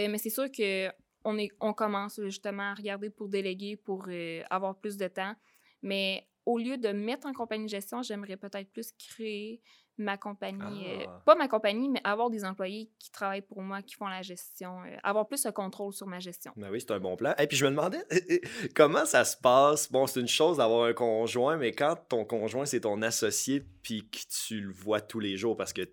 mais 0.09 0.17
c'est 0.17 0.29
sûr 0.31 0.51
que 0.51 0.89
on, 1.23 1.37
est, 1.37 1.49
on 1.59 1.73
commence 1.73 2.19
justement 2.23 2.71
à 2.71 2.73
regarder 2.73 3.09
pour 3.09 3.27
déléguer, 3.29 3.75
pour 3.77 4.05
euh, 4.09 4.41
avoir 4.49 4.75
plus 4.75 4.97
de 4.97 5.07
temps. 5.07 5.35
Mais 5.81 6.27
au 6.45 6.57
lieu 6.57 6.77
de 6.77 6.89
mettre 6.89 7.27
en 7.27 7.33
compagnie 7.33 7.65
de 7.65 7.69
gestion, 7.69 8.01
j'aimerais 8.03 8.37
peut-être 8.37 8.69
plus 8.71 8.91
créer 8.91 9.61
ma 9.97 10.17
compagnie. 10.17 10.87
euh, 10.87 11.05
Ah. 11.07 11.21
pas 11.23 11.35
ma 11.35 11.47
compagnie, 11.47 11.87
mais 11.87 12.01
avoir 12.03 12.29
des 12.31 12.43
employés 12.43 12.89
qui 12.97 13.11
travaillent 13.11 13.43
pour 13.43 13.61
moi, 13.61 13.83
qui 13.83 13.93
font 13.93 14.07
la 14.07 14.23
gestion. 14.23 14.81
euh, 14.83 14.97
avoir 15.03 15.27
plus 15.27 15.43
de 15.43 15.51
contrôle 15.51 15.93
sur 15.93 16.07
ma 16.07 16.19
gestion. 16.19 16.51
Ben 16.57 16.71
oui, 16.71 16.81
c'est 16.81 16.91
un 16.91 16.99
bon 16.99 17.15
plan. 17.15 17.33
Et 17.37 17.45
puis 17.47 17.55
je 17.57 17.65
me 17.65 17.69
demandais 17.69 18.03
comment 18.75 19.05
ça 19.05 19.23
se 19.23 19.37
passe? 19.37 19.91
Bon, 19.91 20.07
c'est 20.07 20.19
une 20.19 20.27
chose 20.27 20.57
d'avoir 20.57 20.85
un 20.87 20.93
conjoint, 20.93 21.57
mais 21.57 21.71
quand 21.73 21.95
ton 22.09 22.25
conjoint 22.25 22.65
c'est 22.65 22.81
ton 22.81 23.01
associé 23.03 23.63
puis 23.83 24.09
que 24.09 24.17
tu 24.47 24.61
le 24.61 24.71
vois 24.73 24.99
tous 24.99 25.19
les 25.19 25.37
jours 25.37 25.55
parce 25.55 25.73
que 25.73 25.83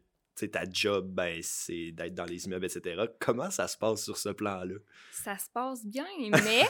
ta 0.49 0.63
job, 0.71 1.07
ben, 1.11 1.39
c'est 1.43 1.93
d'être 1.93 2.15
dans 2.15 2.25
les 2.25 2.47
immeubles, 2.47 2.65
etc. 2.67 3.05
Comment 3.19 3.51
ça 3.51 3.69
se 3.69 3.77
passe 3.77 4.05
sur 4.05 4.17
ce 4.17 4.31
plan-là? 4.31 4.77
Ça 5.13 5.37
se 5.39 5.49
passe 5.53 5.85
bien, 5.85 6.07
mais 6.31 6.63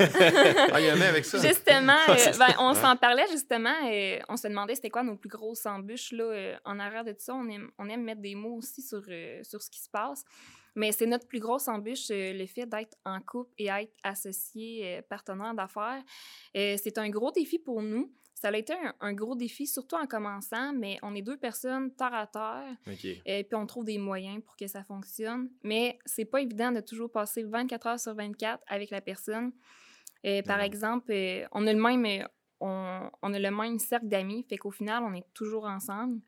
Ah, 0.72 0.80
il 0.80 0.86
y 0.86 0.92
en 0.92 1.00
a 1.00 1.06
avec 1.06 1.24
ça. 1.24 1.38
Justement, 1.46 1.96
euh, 2.08 2.14
c'est 2.16 2.38
ben, 2.38 2.54
on 2.58 2.70
Ouais. 2.72 2.80
s'en 2.80 2.96
parlait 2.96 3.26
justement. 3.30 3.74
euh, 3.90 4.18
on 4.28 4.36
se 4.36 4.48
demandait 4.48 4.74
c'était 4.74 4.90
quoi 4.90 5.02
nos 5.02 5.16
plus 5.16 5.28
grosses 5.28 5.66
embûches. 5.66 6.12
Là, 6.12 6.24
euh, 6.24 6.56
en 6.64 6.78
arrière 6.78 7.04
de 7.04 7.12
tout 7.12 7.20
ça, 7.20 7.34
on 7.34 7.48
aime, 7.48 7.70
on 7.78 7.88
aime 7.88 8.02
mettre 8.02 8.20
des 8.20 8.34
mots 8.34 8.56
aussi 8.56 8.82
sur, 8.82 9.02
euh, 9.08 9.40
sur 9.44 9.60
ce 9.62 9.70
qui 9.70 9.80
se 9.80 9.88
passe. 9.90 10.24
Mais 10.76 10.92
c'est 10.92 11.06
notre 11.06 11.26
plus 11.26 11.40
grosse 11.40 11.66
embûche, 11.66 12.10
euh, 12.12 12.32
le 12.32 12.46
fait 12.46 12.64
d'être 12.66 12.96
en 13.04 13.20
couple 13.20 13.50
et 13.58 13.66
être 13.66 13.92
associé, 14.04 15.00
partenaire 15.08 15.52
d'affaires. 15.54 16.02
C'est 16.54 16.96
un 16.98 17.08
gros 17.10 17.32
défi 17.32 17.58
pour 17.58 17.82
nous. 17.82 18.12
Ça 18.40 18.48
a 18.48 18.56
été 18.56 18.72
un, 18.72 18.94
un 19.00 19.12
gros 19.12 19.36
défi, 19.36 19.66
surtout 19.66 19.96
en 19.96 20.06
commençant, 20.06 20.72
mais 20.72 20.98
on 21.02 21.14
est 21.14 21.20
deux 21.20 21.36
personnes 21.36 21.94
terre 21.94 22.14
à 22.14 22.26
terre. 22.26 22.74
Et 23.26 23.44
puis 23.44 23.54
on 23.54 23.66
trouve 23.66 23.84
des 23.84 23.98
moyens 23.98 24.42
pour 24.42 24.56
que 24.56 24.66
ça 24.66 24.82
fonctionne. 24.82 25.50
Mais 25.62 25.98
c'est 26.06 26.24
pas 26.24 26.40
évident 26.40 26.72
de 26.72 26.80
toujours 26.80 27.12
passer 27.12 27.42
24 27.42 27.86
heures 27.86 28.00
sur 28.00 28.14
24 28.14 28.62
avec 28.66 28.88
la 28.88 29.02
personne. 29.02 29.52
Euh, 30.24 30.40
par 30.42 30.60
exemple, 30.60 31.12
euh, 31.12 31.44
on 31.52 31.66
a 31.66 31.72
le 31.74 31.82
même 31.82 32.06
euh, 32.06 32.26
on, 32.60 33.10
on 33.20 33.34
a 33.34 33.38
le 33.38 33.50
même 33.50 33.78
cercle 33.78 34.08
d'amis, 34.08 34.44
fait 34.48 34.56
qu'au 34.56 34.70
final, 34.70 35.02
on 35.02 35.12
est 35.12 35.26
toujours 35.34 35.64
ensemble. 35.64 36.20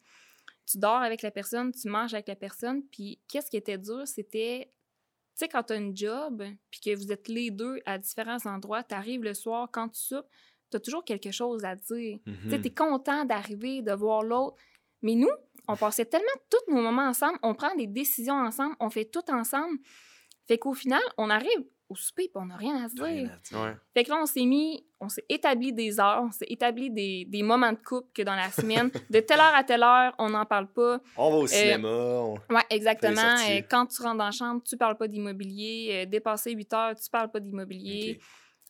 Tu 0.66 0.76
dors 0.78 1.02
avec 1.02 1.22
la 1.22 1.30
personne, 1.30 1.72
tu 1.72 1.88
manges 1.88 2.12
avec 2.12 2.28
la 2.28 2.36
personne, 2.36 2.82
puis 2.90 3.20
qu'est-ce 3.26 3.50
qui 3.50 3.56
était 3.56 3.78
dur, 3.78 4.06
c'était, 4.06 4.70
tu 4.70 5.30
sais, 5.34 5.48
quand 5.48 5.62
tu 5.64 5.72
as 5.72 5.76
une 5.76 5.96
job, 5.96 6.44
puis 6.70 6.80
que 6.80 6.94
vous 6.94 7.10
êtes 7.10 7.28
les 7.28 7.50
deux 7.50 7.80
à 7.86 7.98
différents 7.98 8.44
endroits, 8.46 8.82
tu 8.82 8.94
arrives 8.94 9.22
le 9.22 9.34
soir, 9.34 9.68
quand 9.72 9.88
tu 9.88 10.00
soupes, 10.00 10.28
tu 10.72 10.76
as 10.78 10.80
toujours 10.80 11.04
quelque 11.04 11.30
chose 11.30 11.64
à 11.64 11.76
dire. 11.76 12.18
Tu 12.26 12.32
sais, 12.50 12.56
Mhm. 12.56 12.62
t'es 12.62 12.70
content 12.74 13.24
d'arriver, 13.24 13.82
de 13.82 13.92
voir 13.92 14.22
l'autre. 14.22 14.56
Mais 15.02 15.14
nous, 15.14 15.30
on 15.68 15.76
passait 15.76 16.04
tellement 16.06 16.26
tous 16.50 16.72
nos 16.74 16.82
moments 16.82 17.06
ensemble, 17.08 17.38
on 17.42 17.54
prend 17.54 17.74
des 17.76 17.86
décisions 17.86 18.34
ensemble, 18.34 18.74
on 18.80 18.90
fait 18.90 19.04
tout 19.04 19.28
ensemble. 19.30 19.78
Fait 20.48 20.58
qu'au 20.58 20.74
final, 20.74 21.02
on 21.18 21.30
arrive 21.30 21.64
au 21.88 21.94
souper 21.94 22.24
puis 22.24 22.42
on 22.42 22.46
n'a 22.46 22.56
rien 22.56 22.82
à 22.84 22.88
se 22.88 23.00
rien 23.02 23.22
dire. 23.24 23.30
à 23.32 23.36
dire. 23.38 23.60
Ouais. 23.62 23.76
Fait 23.94 24.04
que 24.04 24.10
là, 24.10 24.18
on 24.22 24.26
s'est 24.26 24.44
mis, 24.46 24.84
on 24.98 25.08
s'est 25.08 25.24
établi 25.28 25.72
des 25.74 26.00
heures, 26.00 26.22
on 26.24 26.30
s'est 26.30 26.46
établi 26.48 26.90
des, 26.90 27.26
des 27.28 27.42
moments 27.42 27.70
de 27.72 27.78
couple 27.78 28.08
que 28.14 28.22
dans 28.22 28.34
la 28.34 28.50
semaine, 28.50 28.90
de 29.10 29.20
telle 29.20 29.38
heure 29.40 29.54
à 29.54 29.62
telle 29.62 29.82
heure, 29.82 30.14
on 30.18 30.30
n'en 30.30 30.46
parle 30.46 30.72
pas. 30.72 31.00
On 31.18 31.30
va 31.30 31.36
au 31.36 31.44
Euh, 31.44 31.46
cinéma. 31.46 31.88
on- 31.88 32.34
Ouais, 32.54 32.64
exactement. 32.70 33.36
Euh, 33.48 33.60
quand 33.70 33.86
tu 33.86 34.02
rentres 34.02 34.16
dans 34.18 34.24
la 34.24 34.30
chambre, 34.30 34.62
tu 34.64 34.76
parles 34.76 34.96
pas 34.96 35.06
d'immobilier. 35.06 35.90
Euh, 35.92 36.06
dépassé 36.10 36.52
8 36.52 36.72
heures, 36.72 36.94
tu 36.96 37.10
parles 37.10 37.30
pas 37.30 37.40
d'immobilier. 37.40 38.18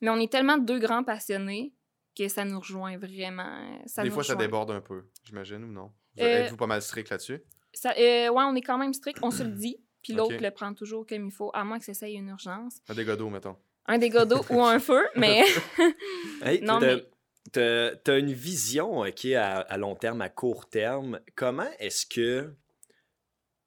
Mais 0.00 0.10
on 0.10 0.16
est 0.16 0.30
tellement 0.30 0.58
deux 0.58 0.80
grands 0.80 1.04
passionnés 1.04 1.72
que 2.16 2.29
ça 2.29 2.44
nous 2.44 2.59
rejoint 2.61 2.96
vraiment. 2.98 3.42
euh, 3.46 3.79
Ça 3.87 4.03
Des 4.03 4.09
nous 4.09 4.14
fois, 4.14 4.25
ça 4.25 4.35
déborde 4.35 4.70
un 4.70 4.81
peu, 4.81 5.05
j'imagine, 5.25 5.64
ou 5.64 5.72
non? 5.72 5.92
Vous- 6.16 6.22
Euh, 6.25 6.44
Êtes-vous 6.44 6.57
pas 6.57 6.66
mal 6.66 6.83
strict 6.83 7.09
là-dessus? 7.11 7.42
Ça, 7.72 7.92
euh, 7.98 8.29
ouais, 8.29 8.44
on 8.44 8.55
est 8.55 8.61
quand 8.61 8.77
même 8.79 8.92
strict, 8.92 9.18
on 9.22 9.31
se 9.31 9.42
le 9.42 9.51
dit, 9.51 9.79
puis 10.03 10.12
l'autre 10.12 10.37
le 10.40 10.51
prend 10.51 10.75
toujours 10.75 11.07
comme 11.07 11.27
il 11.27 11.33
faut, 11.33 11.51
à 11.55 11.64
moins 11.64 11.79
que 11.79 11.85
ça 11.87 11.94
soit 11.94 12.09
une 12.09 12.29
urgence. 12.29 12.77
Un 12.88 12.94
dégât 12.94 13.16
d'eau, 13.16 13.31
mettons. 13.31 13.57
Un 13.87 13.98
dégât 13.98 14.27
d'eau 14.27 14.42
ou 14.51 14.62
un 14.62 14.79
feu, 14.79 15.03
mais 15.16 15.42
Hey, 16.42 16.61
Non, 16.61 16.79
t'as- 16.81 16.96
mais- 16.96 17.09
t'as- 17.53 17.96
T'as 17.96 18.18
une 18.18 18.33
vision 18.33 19.01
ok, 19.01 19.25
à, 19.27 19.61
à 19.61 19.77
long 19.79 19.94
terme, 19.96 20.20
à 20.20 20.29
court 20.29 20.68
terme. 20.68 21.18
Comment 21.35 21.68
est-ce 21.79 22.05
que 22.07 22.55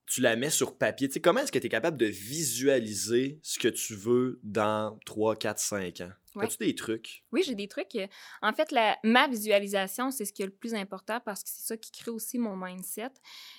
tu 0.07 0.21
la 0.21 0.35
mets 0.35 0.51
sur 0.51 0.77
papier? 0.77 1.09
Tu 1.09 1.19
comment 1.19 1.39
est-ce 1.41 1.51
que 1.51 1.57
tu 1.59 1.65
es 1.65 1.69
capable 1.69 1.97
de 1.97 2.05
visualiser 2.05 3.39
ce 3.41 3.57
que 3.59 3.67
tu 3.67 3.95
veux 3.95 4.39
dans 4.43 4.97
3, 5.05 5.35
4, 5.35 5.59
5 5.59 6.01
ans? 6.01 6.11
Ouais. 6.35 6.45
As-tu 6.45 6.57
des 6.57 6.75
trucs? 6.75 7.23
oui, 7.31 7.43
j'ai 7.45 7.55
des 7.55 7.67
trucs. 7.67 7.95
euh, 7.95 8.07
En 8.41 8.51
fait, 8.53 8.71
la, 8.71 8.97
ma 9.03 9.27
visualisation, 9.27 10.11
c'est 10.11 10.25
ce 10.25 10.33
qui 10.33 10.41
est 10.41 10.45
le 10.45 10.51
plus 10.51 10.73
important 10.75 11.19
parce 11.23 11.43
que 11.43 11.49
c'est 11.49 11.65
ça 11.67 11.77
qui 11.77 11.91
crée 11.91 12.11
aussi 12.11 12.37
mon 12.37 12.55
mindset. 12.57 13.09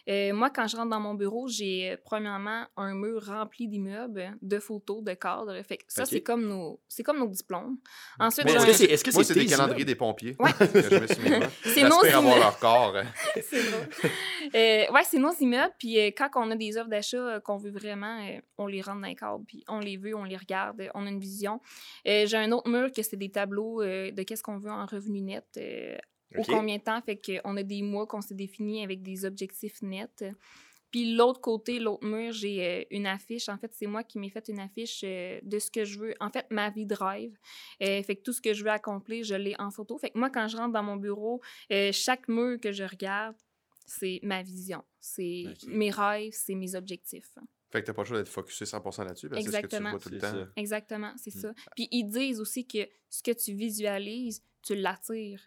Euh, 0.08 0.32
moi, 0.34 0.50
quand 0.50 0.66
je 0.66 0.76
rentre 0.76 0.90
dans 0.90 1.00
mon 1.00 1.14
bureau, 1.14 1.48
j'ai 1.48 1.92
euh, 1.92 1.96
premièrement 2.04 2.66
un 2.76 2.94
mur 2.94 3.24
rempli 3.26 3.66
d'immeubles, 3.68 4.36
de 4.42 4.58
photos, 4.58 5.02
de 5.02 5.14
cadres. 5.14 5.60
Fait 5.62 5.78
que 5.78 5.84
ça, 5.88 6.04
c'est 6.04 6.20
comme 6.22 6.46
nos, 6.46 6.80
c'est 6.88 7.02
comme 7.02 7.18
nos 7.18 7.28
diplômes. 7.28 7.78
Ensuite, 8.20 8.46
est-ce 8.46 8.56
un- 8.58 8.66
que 8.66 8.72
c'est 8.72 8.84
est-ce 8.84 9.04
que 9.04 9.10
Moi, 9.12 9.24
c'est 9.24 9.34
c'est 9.34 9.40
des 9.40 9.46
calendriers 9.46 9.82
immeubles? 9.82 9.84
des 9.86 9.94
pompiers? 9.94 10.36
Mains. 10.38 10.50
c'est 11.64 11.82
nos 11.82 12.02
J'espère 12.02 12.18
avoir 12.18 12.20
immeubles. 12.20 12.40
leur 12.40 12.58
corps. 12.58 12.94
c'est 13.42 13.62
drôle. 13.70 13.88
Euh, 14.54 14.84
ouais, 14.92 15.02
c'est 15.04 15.18
nos 15.18 15.32
immeubles. 15.34 15.74
Puis 15.78 15.98
euh, 15.98 16.10
quand 16.16 16.28
on 16.36 16.50
a 16.50 16.56
des 16.56 16.76
offres 16.76 16.88
d'achat 16.88 17.16
euh, 17.16 17.40
qu'on 17.40 17.56
veut 17.56 17.70
vraiment, 17.70 18.20
euh, 18.26 18.38
on 18.58 18.66
les 18.66 18.82
rentre 18.82 19.00
dans 19.00 19.06
les 19.08 19.14
cadres. 19.16 19.42
Puis 19.46 19.64
on 19.68 19.80
les 19.80 19.96
veut, 19.96 20.14
on 20.14 20.24
les 20.24 20.36
regarde, 20.36 20.82
on 20.94 21.06
a 21.06 21.08
une 21.08 21.20
vision. 21.20 21.60
Euh, 22.06 22.26
J'ai 22.26 22.36
un 22.36 22.52
autre 22.52 22.65
mur 22.66 22.90
que 22.92 23.02
c'est 23.02 23.16
des 23.16 23.30
tableaux 23.30 23.82
euh, 23.82 24.10
de 24.10 24.22
qu'est-ce 24.22 24.42
qu'on 24.42 24.58
veut 24.58 24.70
en 24.70 24.86
revenu 24.86 25.20
net. 25.20 25.46
euh, 25.56 25.96
Au 26.36 26.42
combien 26.42 26.76
de 26.78 26.82
temps? 26.82 27.00
Fait 27.02 27.16
qu'on 27.16 27.56
a 27.56 27.62
des 27.62 27.82
mois 27.82 28.06
qu'on 28.06 28.20
s'est 28.20 28.34
définis 28.34 28.82
avec 28.82 29.02
des 29.02 29.24
objectifs 29.24 29.80
nets. 29.82 30.24
Puis 30.92 31.14
l'autre 31.14 31.40
côté, 31.40 31.78
l'autre 31.80 32.06
mur, 32.06 32.32
j'ai 32.32 32.64
euh, 32.64 32.84
une 32.90 33.06
affiche. 33.06 33.48
En 33.48 33.58
fait, 33.58 33.72
c'est 33.74 33.86
moi 33.86 34.04
qui 34.04 34.18
m'ai 34.18 34.30
fait 34.30 34.48
une 34.48 34.60
affiche 34.60 35.02
euh, 35.04 35.40
de 35.42 35.58
ce 35.58 35.70
que 35.70 35.84
je 35.84 35.98
veux. 35.98 36.14
En 36.20 36.30
fait, 36.30 36.46
ma 36.50 36.70
vie 36.70 36.86
de 36.86 36.94
rêve. 36.94 37.36
Euh, 37.82 38.02
fait 38.02 38.16
que 38.16 38.22
tout 38.22 38.32
ce 38.32 38.40
que 38.40 38.54
je 38.54 38.62
veux 38.62 38.70
accomplir, 38.70 39.24
je 39.24 39.34
l'ai 39.34 39.54
en 39.58 39.70
photo. 39.70 39.98
Fait 39.98 40.10
que 40.10 40.18
moi, 40.18 40.30
quand 40.30 40.46
je 40.48 40.56
rentre 40.56 40.72
dans 40.72 40.84
mon 40.84 40.96
bureau, 40.96 41.40
euh, 41.72 41.90
chaque 41.92 42.28
mur 42.28 42.58
que 42.60 42.72
je 42.72 42.84
regarde, 42.84 43.36
c'est 43.84 44.20
ma 44.22 44.42
vision. 44.42 44.82
C'est 45.00 45.44
mes 45.68 45.90
rêves, 45.90 46.32
c'est 46.32 46.54
mes 46.54 46.74
objectifs. 46.76 47.34
Fait 47.76 47.82
que 47.82 47.86
t'as 47.88 47.92
pas 47.92 48.02
le 48.02 48.08
choix 48.08 48.16
d'être 48.18 48.28
focusé 48.28 48.64
100% 48.64 49.04
là-dessus, 49.04 49.28
parce 49.28 49.44
que 49.44 49.50
c'est 49.50 49.56
ce 49.58 49.62
que 49.62 49.66
tu 49.76 49.82
vois 49.82 49.98
tout 49.98 50.08
le 50.08 50.18
C'est 50.20 50.26
temps. 50.32 50.32
ça. 50.38 50.48
Exactement, 50.56 51.12
c'est 51.16 51.34
Mm. 51.34 51.40
ça. 51.40 51.52
Puis 51.74 51.88
ils 51.90 52.04
disent 52.04 52.40
aussi 52.40 52.66
que 52.66 52.88
ce 53.10 53.22
que 53.22 53.32
tu 53.32 53.52
visualises, 53.52 54.42
tu 54.62 54.74
l'attires. 54.76 55.42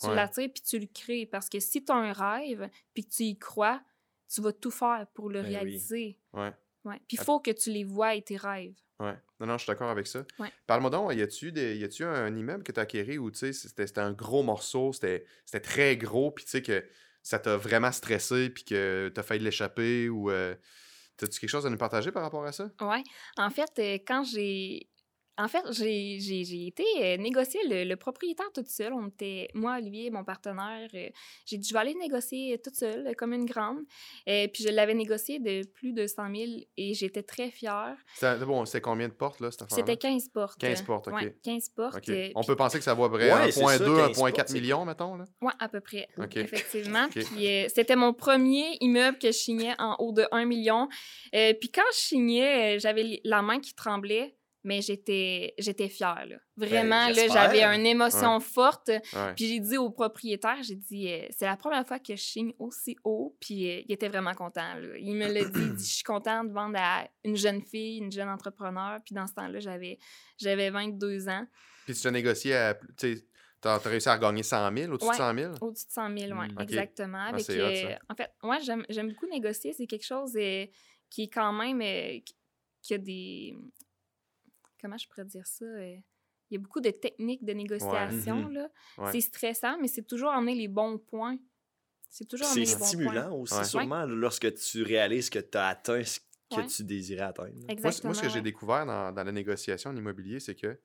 Tu 0.00 0.06
Ouais. 0.08 0.14
l'attires 0.14 0.48
puis 0.52 0.62
tu 0.62 0.78
le 0.78 0.86
crées. 0.86 1.26
Parce 1.26 1.48
que 1.48 1.58
si 1.60 1.84
tu 1.84 1.90
as 1.92 1.96
un 1.96 2.12
rêve 2.12 2.68
puis 2.94 3.04
que 3.04 3.10
tu 3.10 3.22
y 3.24 3.38
crois, 3.38 3.82
tu 4.32 4.40
vas 4.42 4.52
tout 4.52 4.70
faire 4.70 5.06
pour 5.14 5.28
le 5.30 5.40
Ben 5.42 5.48
oui. 5.48 5.54
réaliser. 5.56 6.18
Ouais. 6.32 6.52
Ouais. 6.84 6.98
Puis 7.08 7.16
il 7.18 7.24
faut 7.24 7.40
que 7.40 7.50
tu 7.50 7.70
les 7.70 7.84
vois 7.84 8.14
et 8.14 8.22
tes 8.22 8.36
rêves. 8.36 8.74
Ouais. 8.98 9.14
Non, 9.40 9.46
non, 9.46 9.58
je 9.58 9.64
suis 9.64 9.70
d'accord 9.70 9.88
avec 9.90 10.06
ça. 10.06 10.24
Ouais. 10.38 10.50
Parle-moi 10.66 10.90
donc, 10.90 11.14
y 11.14 11.22
a-tu 11.22 11.52
des- 11.52 11.76
y 11.76 11.84
a-tu 11.84 12.04
un 12.04 12.34
immeuble 12.36 12.62
que 12.62 12.72
tu 12.72 12.78
as 12.80 12.82
acquéri 12.82 13.16
où 13.18 13.30
tu 13.30 13.38
sais, 13.38 13.52
c'était 13.52 13.86
c'était 13.86 14.00
un 14.00 14.12
gros 14.12 14.42
morceau, 14.42 14.92
c'était 14.92 15.24
c'était 15.46 15.60
très 15.60 15.96
gros, 15.96 16.30
puis 16.30 16.44
tu 16.44 16.50
sais 16.50 16.62
que 16.62 16.84
ça 17.22 17.38
t'a 17.38 17.56
vraiment 17.56 17.92
stressé, 17.92 18.48
puis 18.50 18.64
que 18.64 19.10
t'as 19.14 19.22
failli 19.22 19.42
l'échapper, 19.44 20.08
ou. 20.08 20.30
euh, 20.30 20.54
T'as-tu 21.20 21.38
quelque 21.38 21.50
chose 21.50 21.66
à 21.66 21.70
nous 21.70 21.76
partager 21.76 22.12
par 22.12 22.22
rapport 22.22 22.44
à 22.46 22.52
ça? 22.52 22.70
Ouais. 22.80 23.02
En 23.36 23.50
fait, 23.50 23.70
euh, 23.78 23.98
quand 24.06 24.24
j'ai. 24.24 24.88
En 25.42 25.48
fait, 25.48 25.62
j'ai 25.72 26.66
été 26.66 26.84
euh, 27.00 27.16
négocier 27.16 27.60
le, 27.68 27.84
le 27.84 27.96
propriétaire 27.96 28.50
toute 28.54 28.68
seule. 28.68 28.92
On 28.92 29.08
était, 29.08 29.48
moi, 29.54 29.76
Olivier, 29.78 30.10
mon 30.10 30.24
partenaire. 30.24 30.88
euh, 30.94 31.08
j'ai 31.46 31.56
dit, 31.56 31.66
je 31.68 31.72
vais 31.72 31.80
aller 31.80 31.94
négocier 31.94 32.60
toute 32.62 32.74
seule, 32.74 33.06
euh, 33.06 33.12
comme 33.14 33.32
une 33.32 33.46
grande. 33.46 33.78
Et 34.26 34.48
puis, 34.52 34.62
je 34.64 34.68
l'avais 34.68 34.94
négocié 34.94 35.38
de 35.38 35.66
plus 35.66 35.92
de 35.92 36.06
100 36.06 36.34
000 36.34 36.50
et 36.76 36.94
j'étais 36.94 37.22
très 37.22 37.50
fière. 37.50 37.96
C'était 38.14 38.44
bon, 38.44 38.64
c'était 38.64 38.80
combien 38.80 39.08
de 39.08 39.12
portes, 39.14 39.40
là, 39.40 39.50
cette 39.50 39.62
affaire 39.62 39.76
C'était 39.78 39.96
15 39.96 40.28
portes. 40.28 40.58
15 40.60 40.82
portes, 40.82 41.08
OK. 41.08 41.14
Ouais, 41.14 41.34
15 41.42 41.68
portes. 41.70 42.08
Euh, 42.08 42.28
On 42.34 42.42
peut 42.44 42.56
penser 42.56 42.78
que 42.78 42.84
ça 42.84 42.94
vaut 42.94 43.04
à 43.04 43.10
peu 43.10 43.16
près 43.18 43.32
Ouais, 43.32 43.50
c'est 43.50 43.60
ça, 43.60 43.78
1.2, 43.78 43.78
15 43.78 44.16
portes, 44.18 44.18
1.4 44.18 44.48
c'est- 44.48 44.54
millions, 44.54 44.84
mettons, 44.84 45.14
là. 45.16 45.24
Ouais, 45.40 45.52
à 45.58 45.68
peu 45.68 45.80
près. 45.80 46.08
OK. 46.18 46.36
Effectivement. 46.36 47.08
Puis 47.08 47.24
euh, 47.46 47.66
c'était 47.74 47.96
mon 47.96 48.12
premier 48.12 48.76
immeuble 48.80 49.18
que 49.18 49.28
je 49.28 49.32
signais 49.38 49.74
en 49.78 49.96
haut 49.98 50.12
de 50.12 50.26
1 50.32 50.44
million. 50.44 50.88
Euh, 51.34 51.54
puis 51.54 51.70
quand 51.70 51.82
je 51.92 51.98
signais, 51.98 52.76
euh, 52.76 52.78
j'avais 52.78 53.20
la 53.24 53.42
main 53.42 53.60
qui 53.60 53.74
tremblait, 53.74 54.34
mais 54.62 54.82
j'étais 54.82 55.54
j'étais 55.58 55.88
fière. 55.88 56.26
Là. 56.26 56.36
Vraiment, 56.56 57.08
là, 57.08 57.28
j'avais 57.28 57.62
une 57.64 57.86
émotion 57.86 58.38
forte. 58.40 58.88
Ouais. 58.88 59.34
Puis 59.34 59.46
j'ai 59.48 59.60
dit 59.60 59.76
au 59.78 59.90
propriétaire, 59.90 60.58
j'ai 60.62 60.74
dit, 60.76 61.08
euh, 61.10 61.26
c'est 61.30 61.46
la 61.46 61.56
première 61.56 61.86
fois 61.86 61.98
que 61.98 62.14
je 62.14 62.22
signe 62.22 62.52
aussi 62.58 62.96
haut. 63.04 63.36
Puis 63.40 63.70
euh, 63.70 63.82
il 63.86 63.92
était 63.92 64.08
vraiment 64.08 64.34
content. 64.34 64.74
là. 64.74 64.96
Il 64.98 65.14
me 65.14 65.26
l'a 65.32 65.44
dit, 65.44 65.70
je 65.78 65.82
suis 65.94 66.04
content 66.04 66.44
de 66.44 66.52
vendre 66.52 66.76
à 66.78 67.08
une 67.24 67.36
jeune 67.36 67.62
fille, 67.62 67.98
une 67.98 68.12
jeune 68.12 68.28
entrepreneur. 68.28 68.98
Puis 69.04 69.14
dans 69.14 69.26
ce 69.26 69.34
temps-là, 69.34 69.60
j'avais 69.60 69.98
j'avais 70.38 70.70
22 70.70 71.28
ans. 71.28 71.46
Puis 71.86 71.94
tu 71.94 72.06
as 72.06 72.10
négocié 72.10 72.54
à. 72.54 72.78
T'as 72.96 73.78
t'as 73.78 73.90
réussi 73.90 74.08
à 74.08 74.14
regagner 74.14 74.42
100 74.42 74.74
000, 74.74 74.92
au-dessus 74.92 75.06
Ouais. 75.10 75.16
de 75.16 75.18
100 75.18 75.34
000? 75.34 75.54
Au-dessus 75.60 75.86
de 75.86 75.92
100 75.92 76.16
000, 76.16 76.40
oui, 76.40 76.46
exactement. 76.62 77.18
Avec, 77.26 77.44
c'est 77.44 77.60
hot, 77.60 77.74
ça. 77.76 77.92
euh, 77.92 77.96
en 78.08 78.14
fait, 78.14 78.30
moi, 78.42 78.58
j'aime 78.60 78.86
j'aime 78.88 79.08
beaucoup 79.10 79.26
négocier. 79.28 79.74
C'est 79.74 79.86
quelque 79.86 80.06
chose 80.06 80.32
qui 81.10 81.22
est 81.24 81.28
quand 81.28 81.52
même... 81.52 81.80
qui 82.82 82.94
a 82.94 82.98
des... 82.98 83.54
Comment 84.80 84.96
je 84.98 85.08
pourrais 85.08 85.24
dire 85.24 85.46
ça? 85.46 85.64
euh, 85.64 85.96
il 86.50 86.54
y 86.54 86.56
a 86.56 86.60
beaucoup 86.60 86.80
de 86.80 86.90
techniques 86.90 87.44
de 87.44 87.52
négociation, 87.52 88.48
Mhm. 88.48 88.52
là. 88.54 88.68
Ouais. 88.98 89.12
C'est 89.12 89.20
stressant, 89.20 89.78
mais 89.80 89.86
c'est 89.86 90.02
toujours 90.02 90.30
emmener 90.30 90.54
les 90.56 90.66
bons 90.68 90.98
points. 90.98 91.38
C'est 92.08 92.24
toujours 92.26 92.48
C'est 92.48 92.60
les 92.60 92.66
bons 92.66 92.78
points. 92.78 92.86
stimulant 92.86 93.36
aussi, 93.36 93.54
Ouais. 93.54 93.64
sûrement, 93.64 94.04
lorsque 94.04 94.52
tu 94.54 94.82
réalises 94.82 95.30
que 95.30 95.38
tu 95.38 95.56
as 95.56 95.68
atteint 95.68 96.02
ce 96.02 96.18
que 96.18 96.56
Ouais. 96.56 96.66
tu 96.66 96.82
désirais 96.82 97.22
atteindre. 97.22 97.54
Exactement. 97.68 98.08
moi, 98.10 98.14
ce 98.14 98.22
que 98.22 98.28
j'ai 98.28 98.42
découvert 98.42 98.84
dans, 98.84 99.12
dans 99.12 99.22
la 99.22 99.30
négociation 99.30 99.90
en 99.90 99.96
immobilier, 99.96 100.40
c'est 100.40 100.56
que 100.56 100.80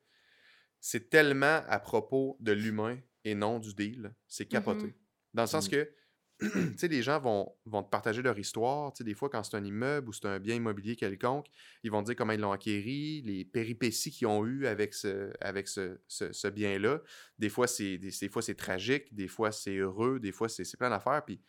c'est 0.80 1.10
tellement 1.10 1.62
à 1.68 1.80
propos 1.80 2.38
de 2.40 2.52
l'humain 2.52 3.00
et 3.24 3.34
non 3.34 3.58
du 3.58 3.74
deal. 3.74 4.14
C'est 4.28 4.46
capoté. 4.46 4.86
Mhm. 4.88 4.94
Dans 5.34 5.44
le 5.44 5.48
sens 5.48 5.66
Mhm. 5.66 5.72
que, 5.72 5.92
les 6.40 7.02
gens 7.02 7.20
vont, 7.20 7.56
vont 7.66 7.84
te 7.84 7.90
partager 7.90 8.22
leur 8.22 8.38
histoire. 8.38 8.92
Des 9.00 9.14
fois, 9.14 9.30
quand 9.30 9.44
c'est 9.44 9.56
un 9.56 9.64
immeuble 9.64 10.10
ou 10.10 10.14
c'est 10.14 10.26
un 10.26 10.40
bien 10.40 10.56
immobilier 10.56 10.96
quelconque, 10.96 11.48
ils 11.84 11.92
vont 11.92 12.02
te 12.02 12.08
dire 12.08 12.16
comment 12.16 12.34
ils 12.34 12.40
l'ont 12.40 12.52
acquéri, 12.52 13.22
les 13.22 13.46
péripéties 13.46 14.12
qu'ils 14.12 14.28
ont 14.28 14.46
eues 14.46 14.68
avec 14.68 14.94
ce, 14.94 15.32
avec 15.40 15.68
ce, 15.68 16.00
ce- 16.08 16.34
ce 16.34 16.48
bien-là. 16.48 17.02
Des 17.40 17.50
fois, 17.50 17.68
c'est 17.68 17.98
des, 17.98 18.12
des 18.20 18.30
fois, 18.30 18.42
c'est 18.42 18.56
tragique, 18.56 19.14
des 19.14 19.28
fois, 19.28 19.52
c'est 19.52 19.76
heureux, 19.78 20.20
des 20.20 20.32
fois, 20.32 20.50
c'est 20.50 20.78
plein 20.78 20.90
d'affaires. 20.90 21.24
Puis, 21.26 21.38
tu 21.38 21.44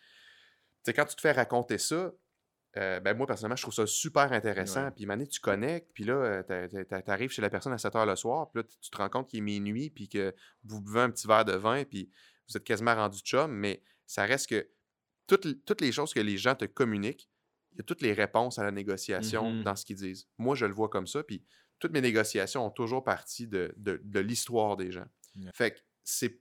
sais, 0.85 0.92
quand 0.92 1.05
tu 1.05 1.16
te 1.16 1.20
fais 1.20 1.33
raconter 1.33 1.79
ça, 1.79 2.12
euh, 2.77 3.01
ben 3.01 3.16
moi, 3.16 3.27
personnellement, 3.27 3.57
je 3.57 3.62
trouve 3.62 3.75
ça 3.75 3.87
super 3.87 4.33
intéressant. 4.33 4.90
Puis, 4.92 5.07
Mané, 5.07 5.27
tu 5.27 5.40
connectes, 5.40 5.90
puis 5.94 6.05
là, 6.05 6.14
euh, 6.14 6.42
t'a- 6.42 6.68
t'a- 6.68 6.85
t'a- 6.85 7.03
t'arrives 7.03 7.31
chez 7.31 7.42
la 7.42 7.51
personne 7.51 7.72
à 7.72 7.79
7 7.79 7.94
h 7.94 8.07
le 8.07 8.14
soir, 8.16 8.51
puis 8.51 8.62
là, 8.62 8.68
tu 8.81 8.90
te 8.90 8.96
rends 8.99 9.09
compte 9.09 9.29
qu'il 9.29 9.38
est 9.38 9.42
minuit, 9.42 9.90
puis 9.90 10.09
que 10.09 10.35
vous 10.64 10.81
buvez 10.83 11.01
un 11.01 11.11
petit 11.11 11.27
verre 11.27 11.44
de 11.46 11.55
vin, 11.55 11.85
puis 11.85 12.11
vous 12.49 12.57
êtes 12.57 12.64
quasiment 12.64 12.94
rendu 12.94 13.18
chum, 13.20 13.51
mais 13.51 13.83
ça 14.07 14.25
reste 14.25 14.49
que 14.51 14.68
toutes, 15.26 15.80
les 15.80 15.92
choses 15.92 16.12
que 16.14 16.20
les 16.20 16.36
gens 16.38 16.54
te 16.54 16.64
communiquent, 16.64 17.28
il 17.72 17.78
y 17.78 17.80
a 17.80 17.84
toutes 17.84 18.00
les 18.02 18.12
réponses 18.12 18.58
à 18.58 18.64
la 18.64 18.70
négociation 18.70 19.50
Mhm. 19.52 19.62
dans 19.64 19.76
ce 19.76 19.84
qu'ils 19.84 19.96
disent. 19.96 20.28
Moi, 20.38 20.54
je 20.54 20.66
le 20.66 20.72
vois 20.72 20.88
comme 20.88 21.06
ça, 21.06 21.22
puis 21.22 21.44
toutes 21.78 21.92
mes 21.92 22.00
négociations 22.00 22.64
ont 22.66 22.70
toujours 22.70 23.04
parti 23.04 23.46
de, 23.46 23.74
de- 23.76 24.00
de 24.02 24.20
l'histoire 24.20 24.76
des 24.76 24.90
gens. 24.92 25.06
Fait 25.52 25.72
que 25.72 25.78
c'est, 26.02 26.40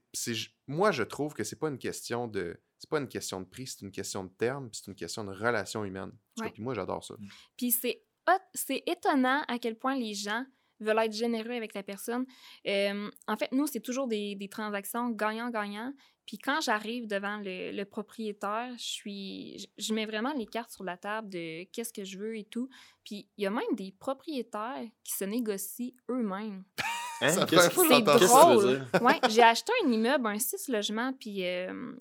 moi, 0.67 0.91
je 0.91 1.03
trouve 1.03 1.33
que 1.33 1.43
c'est 1.43 1.57
pas 1.57 1.67
une 1.69 1.77
question 1.79 2.27
de 2.27 2.57
c'est 2.77 2.89
pas 2.89 2.99
une 2.99 3.07
question 3.07 3.39
de 3.41 3.45
prix, 3.45 3.67
c'est 3.67 3.81
une 3.81 3.91
question 3.91 4.23
de 4.25 4.29
terme, 4.29 4.69
puis 4.69 4.79
c'est 4.83 4.91
une 4.91 4.95
question 4.95 5.23
de 5.23 5.31
relation 5.31 5.83
humaine. 5.85 6.11
Puis 6.53 6.61
moi, 6.61 6.73
j'adore 6.75 7.03
ça. 7.03 7.15
Puis 7.57 7.71
c'est 7.71 8.83
étonnant 8.85 9.43
à 9.47 9.57
quel 9.59 9.75
point 9.77 9.95
les 9.97 10.13
gens 10.13 10.45
veulent 10.81 10.99
être 10.99 11.13
généreux 11.13 11.51
avec 11.51 11.73
la 11.73 11.83
personne. 11.83 12.25
Euh, 12.67 13.09
en 13.27 13.37
fait, 13.37 13.49
nous, 13.53 13.65
c'est 13.65 13.79
toujours 13.79 14.07
des, 14.07 14.35
des 14.35 14.49
transactions 14.49 15.09
gagnant-gagnant. 15.09 15.93
Puis 16.25 16.37
quand 16.39 16.59
j'arrive 16.61 17.07
devant 17.07 17.37
le, 17.37 17.71
le 17.71 17.85
propriétaire, 17.85 18.71
je 18.77 18.83
suis, 18.83 19.59
je, 19.59 19.67
je 19.77 19.93
mets 19.93 20.05
vraiment 20.05 20.33
les 20.33 20.45
cartes 20.45 20.71
sur 20.71 20.83
la 20.83 20.97
table 20.97 21.29
de 21.29 21.63
qu'est-ce 21.71 21.93
que 21.93 22.03
je 22.03 22.17
veux 22.17 22.37
et 22.37 22.45
tout. 22.45 22.69
Puis 23.03 23.27
il 23.37 23.43
y 23.43 23.47
a 23.47 23.51
même 23.51 23.63
des 23.73 23.91
propriétaires 23.91 24.85
qui 25.03 25.13
se 25.13 25.25
négocient 25.25 25.91
eux-mêmes. 26.09 26.63
Hein? 27.21 27.29
C'est 27.29 28.01
drôle. 28.01 28.85
dire? 28.91 29.01
Ouais, 29.01 29.19
j'ai 29.29 29.41
acheté 29.41 29.71
un 29.85 29.89
immeuble, 29.89 30.27
un 30.27 30.37
6 30.37 30.67
logements, 30.67 31.13
puis 31.13 31.45
euh, 31.45 31.93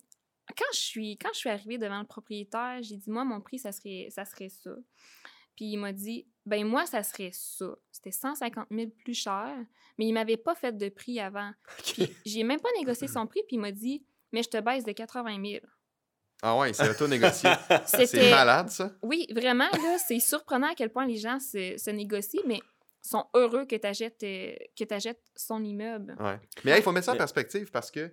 quand 0.57 0.65
je 0.73 0.79
suis 0.81 1.17
quand 1.17 1.31
je 1.33 1.39
suis 1.39 1.51
arrivée 1.51 1.79
devant 1.79 2.01
le 2.01 2.07
propriétaire, 2.07 2.79
j'ai 2.83 2.97
dit 2.97 3.11
moi 3.11 3.25
mon 3.25 3.41
prix 3.41 3.59
ça 3.59 3.73
serait 3.73 4.09
ça 4.11 4.25
serait 4.25 4.49
ça. 4.49 4.71
Puis 5.57 5.67
il 5.67 5.77
m'a 5.77 5.93
dit 5.93 6.27
ben 6.47 6.67
moi 6.67 6.85
ça 6.87 7.03
serait 7.03 7.31
ça. 7.33 7.77
C'était 7.93 8.11
150 8.11 8.67
000 8.71 8.91
plus 9.05 9.15
cher, 9.15 9.57
mais 9.99 10.07
il 10.07 10.13
m'avait 10.13 10.37
pas 10.37 10.55
fait 10.55 10.77
de 10.77 10.89
prix 10.89 11.21
avant. 11.21 11.53
J'ai 12.27 12.43
même 12.43 12.61
pas 12.61 12.71
négocié 12.77 13.09
son 13.09 13.27
prix, 13.27 13.43
puis 13.47 13.57
il 13.57 13.61
m'a 13.61 13.73
dit 13.73 14.05
mais 14.35 14.43
je 14.43 14.51
te 14.51 14.61
baisse 14.61 14.85
de 14.85 14.93
80 14.93 15.43
000. 15.43 15.65
Ah 16.43 16.59
ouais, 16.59 16.73
c'est 16.75 16.91
auto-négocié. 16.91 17.49
c'est 17.87 18.05
C'était 18.07 18.31
malade, 18.31 18.69
ça. 18.69 18.91
oui 19.03 19.27
vraiment 19.35 19.69
là 19.73 19.97
c'est 20.07 20.21
surprenant 20.21 20.71
à 20.73 20.75
quel 20.75 20.91
point 20.91 21.07
les 21.07 21.17
gens 21.17 21.39
se, 21.41 21.77
se 21.79 21.91
négocient, 21.91 22.43
mais 22.47 22.61
sont 23.01 23.25
heureux 23.35 23.65
que 23.67 23.77
tu 23.77 23.87
achètes 23.87 24.19
que 24.21 24.85
t'achètes 24.85 25.23
son 25.37 25.63
immeuble. 25.65 26.17
Ouais. 26.21 26.39
Mais 26.65 26.73
hey, 26.73 26.79
il 26.81 26.83
faut 26.83 26.93
mettre 26.93 27.07
ça 27.07 27.13
en 27.13 27.17
perspective 27.17 27.71
parce 27.71 27.91
que, 27.91 28.13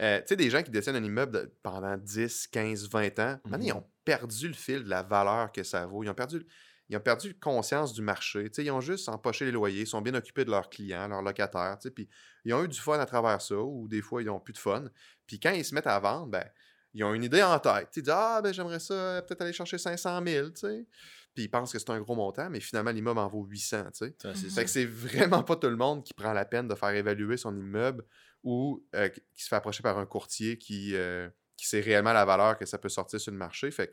euh, 0.00 0.18
tu 0.20 0.26
sais, 0.28 0.36
des 0.36 0.48
gens 0.50 0.62
qui 0.62 0.70
détiennent 0.70 0.96
un 0.96 1.02
immeuble 1.04 1.32
de- 1.32 1.54
pendant 1.64 1.96
10, 1.96 2.46
15, 2.46 2.88
20 2.88 3.18
ans, 3.18 3.38
maintenant, 3.44 3.66
ils 3.66 3.72
ont 3.72 3.84
perdu 4.04 4.46
le 4.48 4.54
fil 4.54 4.84
de 4.84 4.88
la 4.88 5.02
valeur 5.02 5.50
que 5.52 5.64
ça 5.64 5.84
vaut. 5.86 6.04
Ils 6.04 6.08
ont 6.10 6.14
perdu, 6.14 6.46
ils 6.88 6.96
ont 6.96 7.00
perdu 7.00 7.34
conscience 7.40 7.92
du 7.92 8.02
marché. 8.02 8.44
Tu 8.44 8.54
sais, 8.54 8.64
ils 8.64 8.70
ont 8.70 8.80
juste 8.80 9.08
empoché 9.08 9.44
les 9.46 9.50
loyers, 9.52 9.80
ils 9.82 9.86
sont 9.88 10.00
bien 10.00 10.14
occupés 10.14 10.44
de 10.44 10.50
leurs 10.52 10.70
clients, 10.70 11.08
leurs 11.08 11.22
locataires. 11.22 11.76
tu 11.80 11.88
sais, 11.88 11.90
Puis 11.92 12.08
ils 12.44 12.54
ont 12.54 12.62
eu 12.62 12.68
du 12.68 12.78
fun 12.78 13.00
à 13.00 13.06
travers 13.06 13.40
ça 13.42 13.56
ou 13.56 13.88
des 13.88 14.00
fois, 14.00 14.22
ils 14.22 14.26
n'ont 14.26 14.38
plus 14.40 14.52
de 14.52 14.58
fun. 14.58 14.84
Puis 15.30 15.38
quand 15.38 15.52
ils 15.52 15.64
se 15.64 15.72
mettent 15.76 15.86
à 15.86 15.98
vendre, 16.00 16.26
ben, 16.26 16.44
ils 16.92 17.04
ont 17.04 17.14
une 17.14 17.22
idée 17.22 17.40
en 17.42 17.56
tête. 17.60 17.88
Ils 17.96 18.02
disent 18.02 18.12
Ah, 18.16 18.40
ben, 18.42 18.52
j'aimerais 18.52 18.80
ça 18.80 18.94
euh, 18.94 19.22
peut-être 19.22 19.42
aller 19.42 19.52
chercher 19.52 19.78
500 19.78 20.20
000. 20.26 20.48
tu 20.50 20.56
sais. 20.56 20.86
Puis 21.34 21.44
ils 21.44 21.48
pensent 21.48 21.72
que 21.72 21.78
c'est 21.78 21.90
un 21.90 22.00
gros 22.00 22.16
montant, 22.16 22.50
mais 22.50 22.58
finalement, 22.58 22.90
l'immeuble 22.90 23.20
en 23.20 23.28
vaut 23.28 23.44
800. 23.44 23.84
tu 23.92 24.06
sais. 24.06 24.14
Ça, 24.20 24.34
c'est. 24.34 24.50
Fait 24.50 24.64
que 24.64 24.70
c'est 24.70 24.86
vraiment 24.86 25.44
pas 25.44 25.54
tout 25.54 25.68
le 25.68 25.76
monde 25.76 26.02
qui 26.02 26.12
prend 26.14 26.32
la 26.32 26.44
peine 26.44 26.66
de 26.66 26.74
faire 26.74 26.88
évaluer 26.90 27.36
son 27.36 27.56
immeuble 27.56 28.04
ou 28.42 28.84
euh, 28.96 29.08
qui 29.08 29.44
se 29.44 29.48
fait 29.48 29.54
approcher 29.54 29.84
par 29.84 29.98
un 29.98 30.06
courtier 30.06 30.58
qui, 30.58 30.96
euh, 30.96 31.28
qui 31.56 31.68
sait 31.68 31.80
réellement 31.80 32.12
la 32.12 32.24
valeur 32.24 32.56
que 32.58 32.66
ça 32.66 32.78
peut 32.78 32.88
sortir 32.88 33.20
sur 33.20 33.30
le 33.30 33.38
marché. 33.38 33.70
Fait 33.70 33.86
que 33.86 33.92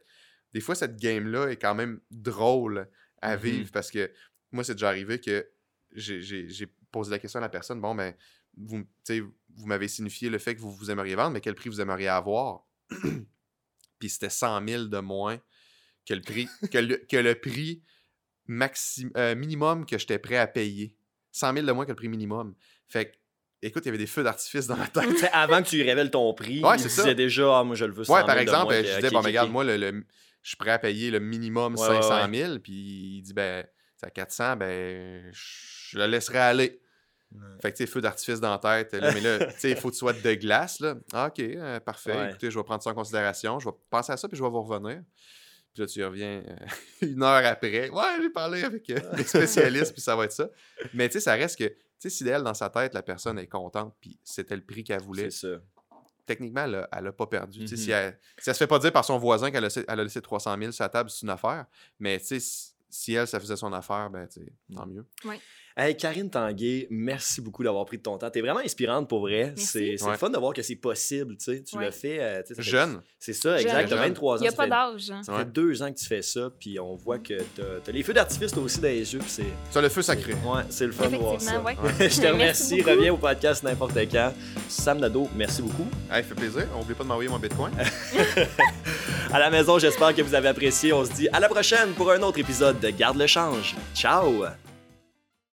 des 0.56 0.62
fois, 0.62 0.74
cette 0.74 0.98
game-là 0.98 1.50
est 1.50 1.58
quand 1.58 1.76
même 1.76 2.00
drôle 2.10 2.88
à 3.22 3.36
Mhm. 3.36 3.42
vivre 3.44 3.72
parce 3.72 3.92
que 3.92 4.10
moi, 4.52 4.64
c'est 4.64 4.74
déjà 4.74 4.88
arrivé 4.90 5.20
que 5.22 5.48
j'ai 5.92 6.68
posé 6.92 7.12
la 7.12 7.20
question 7.20 7.38
à 7.40 7.42
la 7.42 7.50
personne 7.50 7.80
bon, 7.82 7.94
ben, 7.96 8.14
vous, 8.58 8.84
vous 9.56 9.66
m'avez 9.68 9.88
signifié 9.88 10.30
le 10.30 10.38
fait 10.40 10.56
que 10.56 10.62
vous, 10.62 10.72
vous 10.72 10.92
aimeriez 10.92 11.16
vendre, 11.16 11.32
mais 11.32 11.42
quel 11.42 11.56
prix 11.56 11.70
vous 11.70 11.80
aimeriez 11.82 12.08
avoir? 12.10 12.66
Puis 14.00 14.10
c'était 14.10 14.30
100 14.30 14.68
000 14.68 14.84
de 14.86 15.00
moins 15.00 15.40
que 16.06 16.14
le 16.14 16.22
prix, 16.22 16.48
que 16.72 16.78
le, 16.78 16.98
que 16.98 17.18
le 17.18 17.36
prix 17.36 17.82
maxi- 18.48 19.10
euh, 19.18 19.36
minimum 19.36 19.86
que 19.86 19.98
j'étais 19.98 20.20
prêt 20.20 20.38
à 20.38 20.48
payer. 20.48 20.96
100 21.32 21.54
000 21.54 21.66
de 21.66 21.72
moins 21.72 21.86
que 21.86 21.92
le 21.92 21.96
prix 21.96 22.08
minimum. 22.10 22.56
Fait 22.88 23.12
que, 23.12 23.18
écoute, 23.62 23.84
il 23.86 23.88
y 23.88 23.90
avait 23.90 23.98
des 23.98 24.08
feux 24.08 24.24
d'artifice 24.24 24.68
dans 24.68 24.78
ma 24.78 24.88
tête. 24.88 25.30
Avant 25.34 25.62
que 25.62 25.68
tu 25.70 25.76
lui 25.78 25.84
révèles 25.84 26.10
ton 26.12 26.34
prix, 26.34 26.64
Ouais, 26.64 26.78
il 26.78 26.84
disait 26.84 27.16
déjà, 27.16 27.60
ah, 27.60 27.64
moi 27.64 27.76
je 27.76 27.86
le 27.86 27.94
veux 27.94 28.04
100 28.04 28.14
Ouais, 28.14 28.20
000 28.20 28.28
par 28.28 28.36
de 28.36 28.42
exemple, 28.42 28.64
moins 28.74 28.76
je 28.84 28.96
disais, 28.96 29.10
bon, 29.12 29.18
ok, 29.20 29.24
mais 29.24 29.30
regarde, 29.30 29.52
moi, 29.52 29.64
le, 29.64 29.78
le- 29.78 30.06
je 30.42 30.50
suis 30.50 30.58
prêt 30.58 30.72
à 30.72 30.80
payer 30.80 31.12
le 31.12 31.20
minimum 31.20 31.76
Ouais, 31.76 31.88
ouais, 31.90 32.02
500 32.02 32.30
ouais. 32.32 32.38
000, 32.46 32.60
puis 32.60 32.74
il 33.18 33.22
dit, 33.22 33.34
ben, 33.34 33.66
c'est 33.98 34.06
à 34.06 34.10
400, 34.12 34.56
ben, 34.58 35.30
je 35.34 35.98
le 35.98 36.06
laisserai 36.08 36.38
aller. 36.40 36.80
Ouais. 37.34 37.42
Fait 37.62 37.72
que, 37.72 37.78
tu 37.78 37.84
sais, 37.86 37.92
feu 37.92 38.00
d'artifice 38.02 38.40
dans 38.40 38.52
la 38.52 38.58
tête, 38.58 38.94
là, 38.94 39.14
mais 39.14 39.20
là, 39.22 39.46
tu 39.52 39.60
sais, 39.60 39.72
il 39.72 39.78
faut 39.78 39.90
que 39.90 39.94
tu 39.94 40.00
sois 40.00 40.14
de 40.14 40.34
glace, 40.36 40.80
là. 40.80 40.96
Ah, 41.14 41.28
ok, 41.28 41.40
euh, 41.40 41.80
parfait, 41.82 42.16
Ouais. 42.16 42.30
écoutez, 42.30 42.50
je 42.50 42.58
vais 42.58 42.64
prendre 42.64 42.82
ça 42.82 42.90
en 42.92 42.94
considération, 42.94 43.60
je 43.60 43.68
vais 43.70 43.76
penser 43.90 44.12
à 44.14 44.18
ça, 44.18 44.28
puis 44.30 44.38
je 44.38 44.44
vais 44.44 44.50
vous 44.50 44.62
revenir. 44.62 45.02
Puis 45.74 45.82
là, 45.84 45.88
tu 45.88 46.00
y 46.00 46.04
reviens 46.04 46.44
euh, 46.48 46.56
une 47.02 47.22
heure 47.22 47.46
après. 47.46 47.90
Ouais, 47.90 48.04
j'ai 48.22 48.30
parlé 48.30 48.64
avec 48.64 48.90
euh, 48.90 49.00
des 49.16 49.24
spécialistes, 49.24 49.92
puis 49.94 50.02
ça 50.02 50.16
va 50.16 50.24
être 50.26 50.32
ça. 50.32 50.50
Mais 50.94 51.08
tu 51.10 51.14
sais, 51.14 51.20
ça 51.20 51.34
reste 51.34 51.60
que, 51.60 51.66
tu 51.68 51.76
sais, 52.00 52.10
si 52.10 52.24
d'elle, 52.24 52.44
dans 52.44 52.54
sa 52.54 52.70
tête, 52.70 52.94
la 52.94 53.04
personne 53.04 53.38
est 53.40 53.48
contente, 53.48 53.94
puis 54.00 54.18
c'était 54.24 54.56
le 54.56 54.64
prix 54.64 54.84
qu'elle 54.86 55.02
voulait, 55.02 55.30
C'est 55.30 55.48
ça. 55.54 55.62
techniquement, 56.26 56.64
elle 56.64 56.76
a, 56.76 56.90
elle 56.98 57.08
a 57.08 57.12
pas 57.12 57.28
perdu. 57.28 57.68
Sais, 57.68 57.76
Si, 57.76 57.92
elle, 57.92 58.18
si 58.40 58.50
elle 58.50 58.56
se 58.56 58.60
fait 58.60 58.68
pas 58.68 58.80
dire 58.80 58.94
par 58.94 59.04
son 59.06 59.18
voisin 59.18 59.52
qu'elle 59.52 59.64
a, 59.66 59.68
laissé- 59.68 59.84
elle 59.88 60.00
a 60.00 60.04
laissé 60.04 60.22
300 60.22 60.58
000 60.58 60.72
sur 60.72 60.84
la 60.86 60.90
table, 60.90 61.10
c'est 61.10 61.24
une 61.24 61.30
affaire. 61.30 61.66
Mais 62.00 62.18
tu 62.20 62.26
sais, 62.26 62.40
si, 62.40 62.72
si 62.90 63.14
elle, 63.14 63.28
ça 63.28 63.38
faisait 63.40 63.58
son 63.58 63.74
affaire, 63.74 64.10
ben, 64.10 64.26
tu 64.28 64.40
sais, 64.40 64.54
tant 64.74 64.86
mieux. 64.88 65.06
Hey, 65.80 65.96
Karine 65.96 66.28
Tanguay, 66.28 66.88
merci 66.90 67.40
beaucoup 67.40 67.64
d'avoir 67.64 67.86
pris 67.86 67.98
de 68.00 68.02
ton 68.02 68.18
temps. 68.18 68.32
T'es 68.32 68.42
vraiment 68.42 68.62
inspirante 68.62 69.08
pour 69.08 69.20
vrai. 69.20 69.54
C'est 69.58 70.02
Ouais. 70.04 70.12
le 70.14 70.18
fun 70.18 70.32
de 70.32 70.38
voir 70.40 70.52
que 70.54 70.64
c'est 70.64 70.76
possible, 70.76 71.38
tu 71.38 71.44
sais. 71.56 71.62
Tu 71.62 71.78
Ouais. 71.78 71.86
l'as 71.86 71.92
fait. 71.92 72.18
euh, 72.20 72.42
Jeune. 72.58 73.00
C'est 73.20 73.34
ça, 73.34 73.62
exact. 73.62 73.84
T'as 73.90 73.96
Jeune. 73.96 74.00
23 74.10 74.34
ans. 74.34 74.40
Il 74.40 74.42
n'y 74.42 74.48
a 74.48 74.52
ça 74.52 74.58
pas 74.58 74.64
fait- 74.64 74.70
d'âge. 74.72 75.12
hein. 75.12 75.22
Ça 75.24 75.38
fait 75.38 75.46
deux 75.52 75.84
ans 75.84 75.92
que 75.94 76.00
tu 76.00 76.06
fais 76.08 76.24
ça, 76.24 76.50
puis 76.60 76.80
on 76.80 76.96
voit 76.96 77.20
que 77.20 77.36
t'as 77.56 77.62
as 77.88 77.92
les 77.92 78.02
feux 78.02 78.14
d'artifice 78.14 78.52
toi 78.54 78.64
aussi 78.64 78.80
dans 78.82 78.88
les 78.88 79.14
yeux, 79.14 79.20
puis 79.20 79.30
c'est. 79.30 79.44
Ça, 79.70 79.80
le 79.80 79.90
feu 79.90 80.02
sacré. 80.02 80.34
Ouais, 80.34 80.64
c'est 80.70 80.88
le 80.88 80.92
fun 80.94 81.10
de 81.12 81.18
voir 81.18 81.40
ça. 81.40 81.62
Ouais. 81.62 81.76
Je 82.00 82.22
te 82.22 82.22
Merci 82.22 82.28
remercie. 82.32 82.82
Reviens 82.82 83.14
au 83.14 83.18
podcast 83.18 83.62
n'importe 83.62 83.94
quand. 84.12 84.34
Sam 84.68 84.98
Nadeau, 85.00 85.30
merci 85.36 85.62
beaucoup. 85.62 85.86
Hey, 86.12 86.24
fait 86.24 86.34
plaisir. 86.34 86.66
N'oublie 86.76 86.96
pas 86.96 87.04
de 87.04 87.10
m'envoyer 87.10 87.30
mon 87.30 87.38
bitcoin. 87.38 87.72
À 89.32 89.38
la 89.40 89.52
maison, 89.52 89.78
j'espère 89.78 90.16
que 90.16 90.24
vous 90.24 90.34
avez 90.34 90.48
apprécié. 90.48 90.92
On 90.92 91.06
se 91.06 91.12
dit 91.12 91.28
à 91.32 91.40
la 91.40 91.50
prochaine 91.50 91.92
pour 91.94 92.10
un 92.12 92.22
autre 92.24 92.40
épisode 92.40 92.80
de 92.80 92.90
Garde 92.90 93.18
le 93.18 93.28
change. 93.28 93.76
Ciao! 93.94 94.44